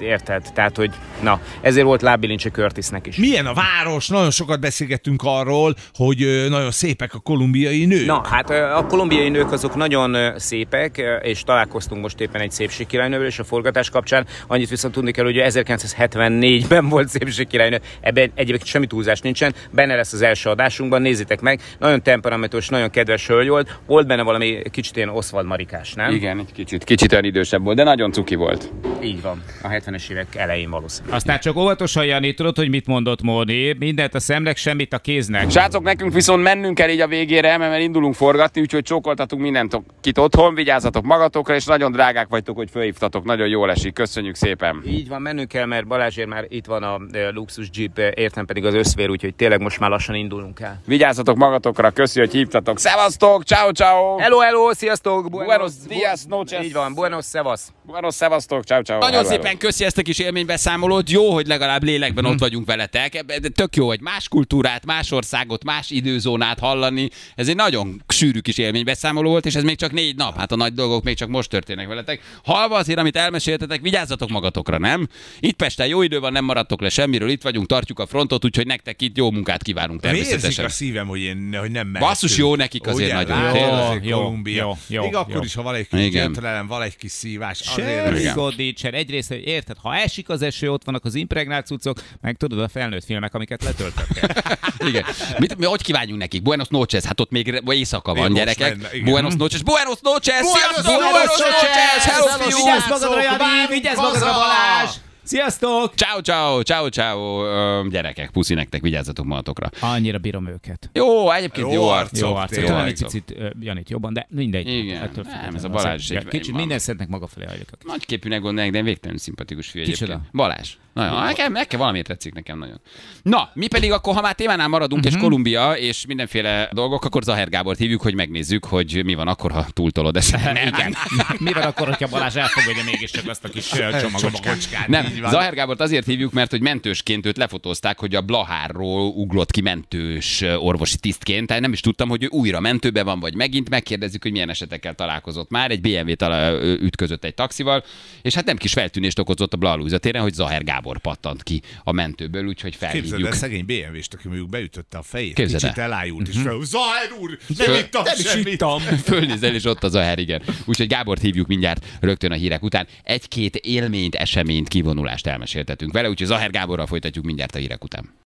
érted? 0.01 0.49
Tehát, 0.53 0.77
hogy 0.77 0.91
na, 1.21 1.39
ezért 1.61 1.85
volt 1.85 2.01
lábbilincse 2.01 2.49
Curtisnek 2.49 3.07
is. 3.07 3.15
Milyen 3.15 3.45
a 3.45 3.53
város? 3.53 4.07
Nagyon 4.07 4.31
sokat 4.31 4.59
beszélgettünk 4.59 5.21
arról, 5.23 5.75
hogy 5.93 6.45
nagyon 6.49 6.71
szépek 6.71 7.13
a 7.13 7.19
kolumbiai 7.19 7.85
nők. 7.85 8.05
Na, 8.05 8.21
hát 8.29 8.49
a 8.49 8.85
kolumbiai 8.87 9.29
nők 9.29 9.51
azok 9.51 9.75
nagyon 9.75 10.39
szépek, 10.39 11.01
és 11.21 11.43
találkoztunk 11.43 12.01
most 12.01 12.19
éppen 12.19 12.41
egy 12.41 12.51
szépségkirálynővel, 12.51 13.25
és 13.25 13.39
a 13.39 13.43
forgatás 13.43 13.89
kapcsán 13.89 14.25
annyit 14.47 14.69
viszont 14.69 14.93
tudni 14.93 15.11
kell, 15.11 15.25
hogy 15.25 15.41
1974-ben 15.43 16.89
volt 16.89 17.07
szépségkirálynő, 17.07 17.81
ebben 18.01 18.31
egyébként 18.35 18.65
semmi 18.65 18.87
túlzás 18.87 19.19
nincsen, 19.19 19.53
benne 19.71 19.95
lesz 19.95 20.13
az 20.13 20.21
első 20.21 20.49
adásunkban, 20.49 21.01
nézzétek 21.01 21.41
meg, 21.41 21.61
nagyon 21.79 22.03
temperamentos, 22.03 22.69
nagyon 22.69 22.89
kedves 22.89 23.27
hölgy 23.27 23.47
volt, 23.47 23.79
volt 23.85 24.07
benne 24.07 24.21
valami 24.21 24.61
kicsit 24.71 24.95
ilyen 24.95 25.09
Oswald 25.09 25.45
Marikás, 25.45 25.93
nem? 25.93 26.11
Igen, 26.13 26.39
egy 26.39 26.51
kicsit, 26.53 26.83
kicsit 26.83 27.11
olyan 27.11 27.23
idősebb 27.23 27.63
volt, 27.63 27.75
de 27.77 27.83
nagyon 27.83 28.11
cuki 28.11 28.35
volt. 28.35 28.71
Így 29.03 29.21
van, 29.21 29.43
a 29.61 29.67
70-es 29.85 30.09
évek 30.09 30.35
elején 30.35 30.69
valószínűleg. 30.69 31.15
Aztán 31.15 31.39
csak 31.39 31.55
óvatosan, 31.55 32.05
Jani, 32.05 32.33
tudod, 32.33 32.55
hogy 32.55 32.69
mit 32.69 32.87
mondott 32.87 33.21
Móni? 33.21 33.75
Mindent 33.79 34.15
a 34.15 34.19
szemnek, 34.19 34.57
semmit 34.57 34.93
a 34.93 34.97
kéznek. 34.97 35.51
Srácok, 35.51 35.83
nekünk 35.83 36.13
viszont 36.13 36.43
mennünk 36.43 36.75
kell 36.75 36.89
így 36.89 36.99
a 36.99 37.07
végére, 37.07 37.57
mert 37.57 37.81
indulunk 37.81 38.15
forgatni, 38.15 38.61
úgyhogy 38.61 38.83
csókoltatunk 38.83 39.41
mindent 39.41 39.81
kit 40.01 40.17
otthon, 40.17 40.55
vigyázzatok 40.55 41.03
magatokra, 41.03 41.55
és 41.55 41.65
nagyon 41.65 41.91
drágák 41.91 42.27
vagytok, 42.29 42.55
hogy 42.55 42.69
fölhívtatok, 42.69 43.23
nagyon 43.23 43.47
jól 43.47 43.71
esik, 43.71 43.93
köszönjük 43.93 44.35
szépen. 44.35 44.81
Így 44.87 45.07
van, 45.07 45.21
mennünk 45.21 45.47
kell, 45.47 45.65
mert 45.65 45.87
Balázsér 45.87 46.25
már 46.25 46.45
itt 46.47 46.65
van 46.65 46.83
a 46.83 46.99
luxus 47.33 47.67
jeep, 47.73 47.97
értem 48.15 48.45
pedig 48.45 48.65
az 48.65 48.73
összvér, 48.73 49.09
úgyhogy 49.09 49.35
tényleg 49.35 49.61
most 49.61 49.79
már 49.79 49.89
lassan 49.89 50.15
indulunk 50.15 50.59
el. 50.59 50.81
Vigyázzatok 50.85 51.37
magatokra, 51.37 51.91
köszi, 51.91 52.19
hogy 52.19 52.31
hívtatok. 52.31 52.79
Szevasztok, 52.79 53.43
ciao 53.43 53.71
ciao. 53.71 54.17
Hello, 54.17 54.37
hello, 54.37 54.73
sziasztok! 54.73 55.29
Buenos 55.29 55.71
dias, 55.87 56.23
noches. 56.27 56.65
Így 56.65 56.73
van, 56.73 56.93
buenos 56.93 57.25
szevasz! 57.25 57.71
Buenos 57.85 58.13
szevasztok, 58.13 58.63
ciao 58.63 58.81
ciao. 58.81 58.99
Nagyon 58.99 59.25
Hello, 59.25 59.29
hello. 59.29 59.43
Köszi 59.73 59.85
ezt 59.85 59.97
a 59.97 60.01
kis 60.01 60.19
élménybeszámolót. 60.19 61.09
Jó, 61.09 61.33
hogy 61.33 61.47
legalább 61.47 61.83
lélekben 61.83 62.25
ott 62.25 62.39
vagyunk 62.39 62.65
veletek. 62.65 63.23
De 63.25 63.49
tök 63.49 63.75
jó, 63.75 63.87
hogy 63.87 64.01
más 64.01 64.27
kultúrát, 64.27 64.85
más 64.85 65.11
országot, 65.11 65.63
más 65.63 65.89
időzónát 65.89 66.59
hallani. 66.59 67.09
Ez 67.35 67.47
egy 67.47 67.55
nagyon 67.55 68.03
sűrű 68.07 68.39
kis 68.39 68.57
élménybeszámoló 68.57 69.29
volt, 69.29 69.45
és 69.45 69.55
ez 69.55 69.63
még 69.63 69.77
csak 69.77 69.91
négy 69.91 70.15
nap. 70.15 70.37
Hát 70.37 70.51
a 70.51 70.55
nagy 70.55 70.73
dolgok 70.73 71.03
még 71.03 71.17
csak 71.17 71.29
most 71.29 71.49
történnek 71.49 71.87
veletek. 71.87 72.21
Halva 72.43 72.75
azért, 72.75 72.99
amit 72.99 73.15
elmeséltetek, 73.15 73.81
vigyázzatok 73.81 74.29
magatokra, 74.29 74.77
nem? 74.77 75.07
Itt 75.39 75.55
Pesten 75.55 75.87
jó 75.87 76.01
idő 76.01 76.19
van, 76.19 76.31
nem 76.31 76.45
maradtok 76.45 76.81
le 76.81 76.89
semmiről, 76.89 77.29
itt 77.29 77.41
vagyunk, 77.41 77.67
tartjuk 77.67 77.99
a 77.99 78.05
frontot, 78.05 78.45
úgyhogy 78.45 78.65
nektek 78.65 79.01
itt 79.01 79.17
jó 79.17 79.31
munkát 79.31 79.63
kívánunk 79.63 80.03
Érzik 80.03 80.19
természetesen. 80.21 80.65
a 80.65 80.69
szívem, 80.69 81.07
hogy, 81.07 81.19
én, 81.21 81.55
hogy 81.59 81.71
nem 81.71 81.87
mehetünk. 81.87 81.99
Basszus, 81.99 82.37
jó 82.37 82.55
nekik 82.55 82.87
azért 82.87 83.13
Ugye? 83.13 83.23
nagyon, 83.23 83.51
tényleg. 83.51 83.73
azért 83.73 84.05
Jó, 84.05 84.17
Kolumbia. 84.17 84.63
jó, 84.63 84.77
jó, 84.87 85.03
Még 85.03 85.15
akkor 85.15 85.35
jó. 85.35 85.41
is, 85.41 85.53
ha 85.53 85.61
van 85.61 85.75
egy 85.75 85.87
kis 85.87 86.21
van 86.67 86.81
egy 86.81 86.95
kis 86.97 87.11
szívás. 87.11 87.59
Azért 87.59 88.05
Semmi 88.05 88.19
Igen. 88.19 88.35
gond 88.35 88.57
nincsen. 88.57 88.93
Egyrészt, 88.93 89.27
hogy 89.27 89.43
érted, 89.67 89.77
ha 89.81 89.95
esik 89.95 90.29
az 90.29 90.41
eső, 90.41 90.71
ott 90.71 90.83
vannak 90.83 91.05
az 91.05 91.15
impregnált 91.15 91.65
cuccok, 91.65 91.97
meg 92.21 92.37
tudod 92.37 92.59
a 92.59 92.67
felnőtt 92.67 93.03
filmek, 93.03 93.33
amiket 93.33 93.63
letöltöttek. 93.63 94.35
Igen. 94.89 95.03
Mit, 95.37 95.57
mi, 95.57 95.65
hogy 95.65 95.81
kívánjunk 95.81 96.19
nekik? 96.19 96.41
Buenos 96.41 96.67
noches, 96.67 97.03
hát 97.03 97.19
ott 97.19 97.31
még 97.31 97.61
éjszaka 97.67 98.13
van, 98.13 98.21
most 98.23 98.33
gyerekek. 98.33 98.69
lenne, 98.69 98.95
igen. 98.95 99.11
Buenos 99.11 99.33
noches, 99.35 99.63
buenos 99.63 99.97
noches, 100.01 100.45
sziasztok, 100.45 100.83
Buenos 100.85 101.11
buenos 101.11 101.37
noches, 101.37 102.03
hello 102.05 102.25
Vigyázz 102.37 102.83
fiúk! 102.83 102.89
magadra, 102.89 103.21
Jani, 103.21 103.67
vigyázz 103.69 103.97
magadra, 103.97 104.31
Balázs! 104.33 104.95
Sziasztok! 105.23 105.93
Ciao, 105.95 106.21
ciao, 106.21 106.61
ciao, 106.61 106.89
ciao, 106.89 107.87
gyerekek, 107.89 108.29
puszi 108.29 108.53
nektek, 108.53 108.81
vigyázzatok 108.81 109.25
magatokra. 109.25 109.69
Annyira 109.79 110.17
bírom 110.17 110.47
őket. 110.47 110.89
Jó, 110.93 111.31
egyébként 111.31 111.67
jó, 111.67 111.73
Jó 111.73 111.87
arc. 111.87 112.01
arcok, 112.01 112.29
Jó 112.29 112.35
arc. 112.35 112.49
tényleg. 112.51 112.69
Talán 112.69 112.85
egy 112.85 113.01
picit 113.03 113.33
Janit 113.59 113.89
jobban, 113.89 114.13
de 114.13 114.27
mindegy. 114.29 114.67
Igen. 114.67 115.01
Ettől 115.01 115.23
Nem, 115.43 115.55
ez 115.55 115.63
a 115.63 115.69
Balázs 115.69 116.09
egy- 116.11 116.27
Kicsit 116.27 116.53
minden 116.55 116.79
szentnek 116.79 117.07
maga 117.07 117.27
felé 117.27 117.45
hajlik. 117.45 117.69
Nagy 117.85 118.05
képűnek 118.05 118.41
gondolják, 118.41 118.73
de 118.73 118.81
végtelenül 118.81 119.19
szimpatikus 119.19 119.67
fiú 119.69 119.83
Kicsoda? 119.83 120.21
Balázs. 120.31 120.73
Nagyon, 120.93 121.23
nekem, 121.23 121.51
nekem 121.51 121.79
valamiért 121.79 122.07
tetszik 122.07 122.33
nekem 122.33 122.57
nagyon. 122.59 122.81
Na, 123.21 123.49
mi 123.53 123.67
pedig 123.67 123.91
akkor, 123.91 124.15
ha 124.15 124.21
már 124.21 124.33
témánál 124.35 124.67
maradunk, 124.67 125.03
Mhm. 125.03 125.13
és 125.15 125.19
Kolumbia, 125.21 125.71
és 125.71 126.05
mindenféle 126.05 126.69
dolgok, 126.71 127.05
akkor 127.05 127.23
Zaher 127.23 127.49
Gábort 127.49 127.79
hívjuk, 127.79 128.01
hogy 128.01 128.13
megnézzük, 128.15 128.65
hogy 128.65 129.01
mi 129.05 129.13
van 129.13 129.27
akkor, 129.27 129.51
ha 129.51 129.65
túltolod 129.73 130.15
ezt. 130.17 130.43
Nem, 130.43 130.55
Igen. 130.67 130.95
Mi 131.37 131.53
van 131.53 131.63
akkor, 131.63 131.87
hogyha 131.87 132.07
Balázs 132.07 132.35
elfogadja 132.35 132.83
mégiscsak 132.83 133.27
azt 133.29 133.43
a 133.45 133.49
kis 133.49 133.69
csomagocskát? 134.01 134.87
Nem, 134.87 135.12
Így 135.13 135.21
van. 135.21 135.29
Zaher 135.31 135.53
Gábort 135.53 135.81
azért 135.81 136.05
hívjuk, 136.05 136.31
mert 136.33 136.51
hogy 136.51 136.61
mentősként 136.61 137.25
őt 137.25 137.37
lefotózták, 137.37 137.99
hogy 137.99 138.15
a 138.15 138.21
Blahárról 138.21 139.07
ugrott 139.09 139.51
ki 139.51 139.61
mentős 139.61 140.41
orvosi 140.57 140.97
tisztként. 140.97 141.47
Tehát 141.47 141.61
nem 141.61 141.71
is 141.73 141.79
tudtam, 141.79 142.09
hogy 142.09 142.23
ő 142.23 142.27
újra 142.29 142.59
mentőbe 142.59 143.03
van, 143.03 143.19
vagy 143.19 143.35
megint 143.35 143.69
megkérdezzük, 143.69 144.21
hogy 144.23 144.31
milyen 144.31 144.49
esetekkel 144.49 144.93
találkozott 144.93 145.49
már. 145.49 145.71
Egy 145.71 145.81
BMW 145.81 146.15
talál, 146.15 146.53
ö, 146.53 146.73
ütközött 146.73 147.23
egy 147.23 147.33
taxival, 147.33 147.83
és 148.21 148.33
hát 148.33 148.45
nem 148.45 148.57
kis 148.57 148.73
feltűnést 148.73 149.19
okozott 149.19 149.53
a 149.53 149.57
Blahalúza 149.57 149.97
téren, 149.97 150.21
hogy 150.21 150.33
Zaher 150.33 150.63
Gábor 150.63 150.97
pattant 150.99 151.43
ki 151.43 151.61
a 151.83 151.91
mentőből, 151.91 152.45
úgyhogy 152.47 152.71
Képzeld 152.71 152.91
felhívjuk. 152.91 153.27
el 153.27 153.33
szegény 153.33 153.65
BMW-st, 153.65 154.13
aki 154.13 154.27
mondjuk 154.27 154.49
beütötte 154.49 154.97
a 154.97 155.01
fejét, 155.01 155.33
Képzeld 155.33 155.61
kicsit 155.61 155.77
el. 155.77 155.83
elájult, 155.83 156.27
és 156.27 156.35
fel, 156.43 156.57
Zahár 156.63 157.11
úr, 157.19 157.37
nem 157.57 157.73
ittam 157.73 158.03
Nem 158.03 158.15
semmit. 158.15 158.47
ittam. 158.47 158.79
Fölnézel, 158.79 159.53
és 159.53 159.65
ott 159.65 159.83
a 159.83 160.01
her, 160.01 160.19
igen. 160.19 160.41
Úgyhogy 160.65 160.87
Gábort 160.87 161.21
hívjuk 161.21 161.47
mindjárt 161.47 161.85
rögtön 161.99 162.31
a 162.31 162.35
hírek 162.35 162.63
után. 162.63 162.87
Egy-két 163.03 163.55
élményt, 163.55 164.15
eseményt, 164.15 164.67
kivonulást 165.03 165.27
elmeséltetünk 165.27 165.91
vele, 165.91 166.09
úgyhogy 166.09 166.27
Zaher 166.27 166.49
Gáborral 166.49 166.85
folytatjuk 166.85 167.25
mindjárt 167.25 167.55
a 167.55 167.59
hírek 167.59 167.83
után. 167.83 168.22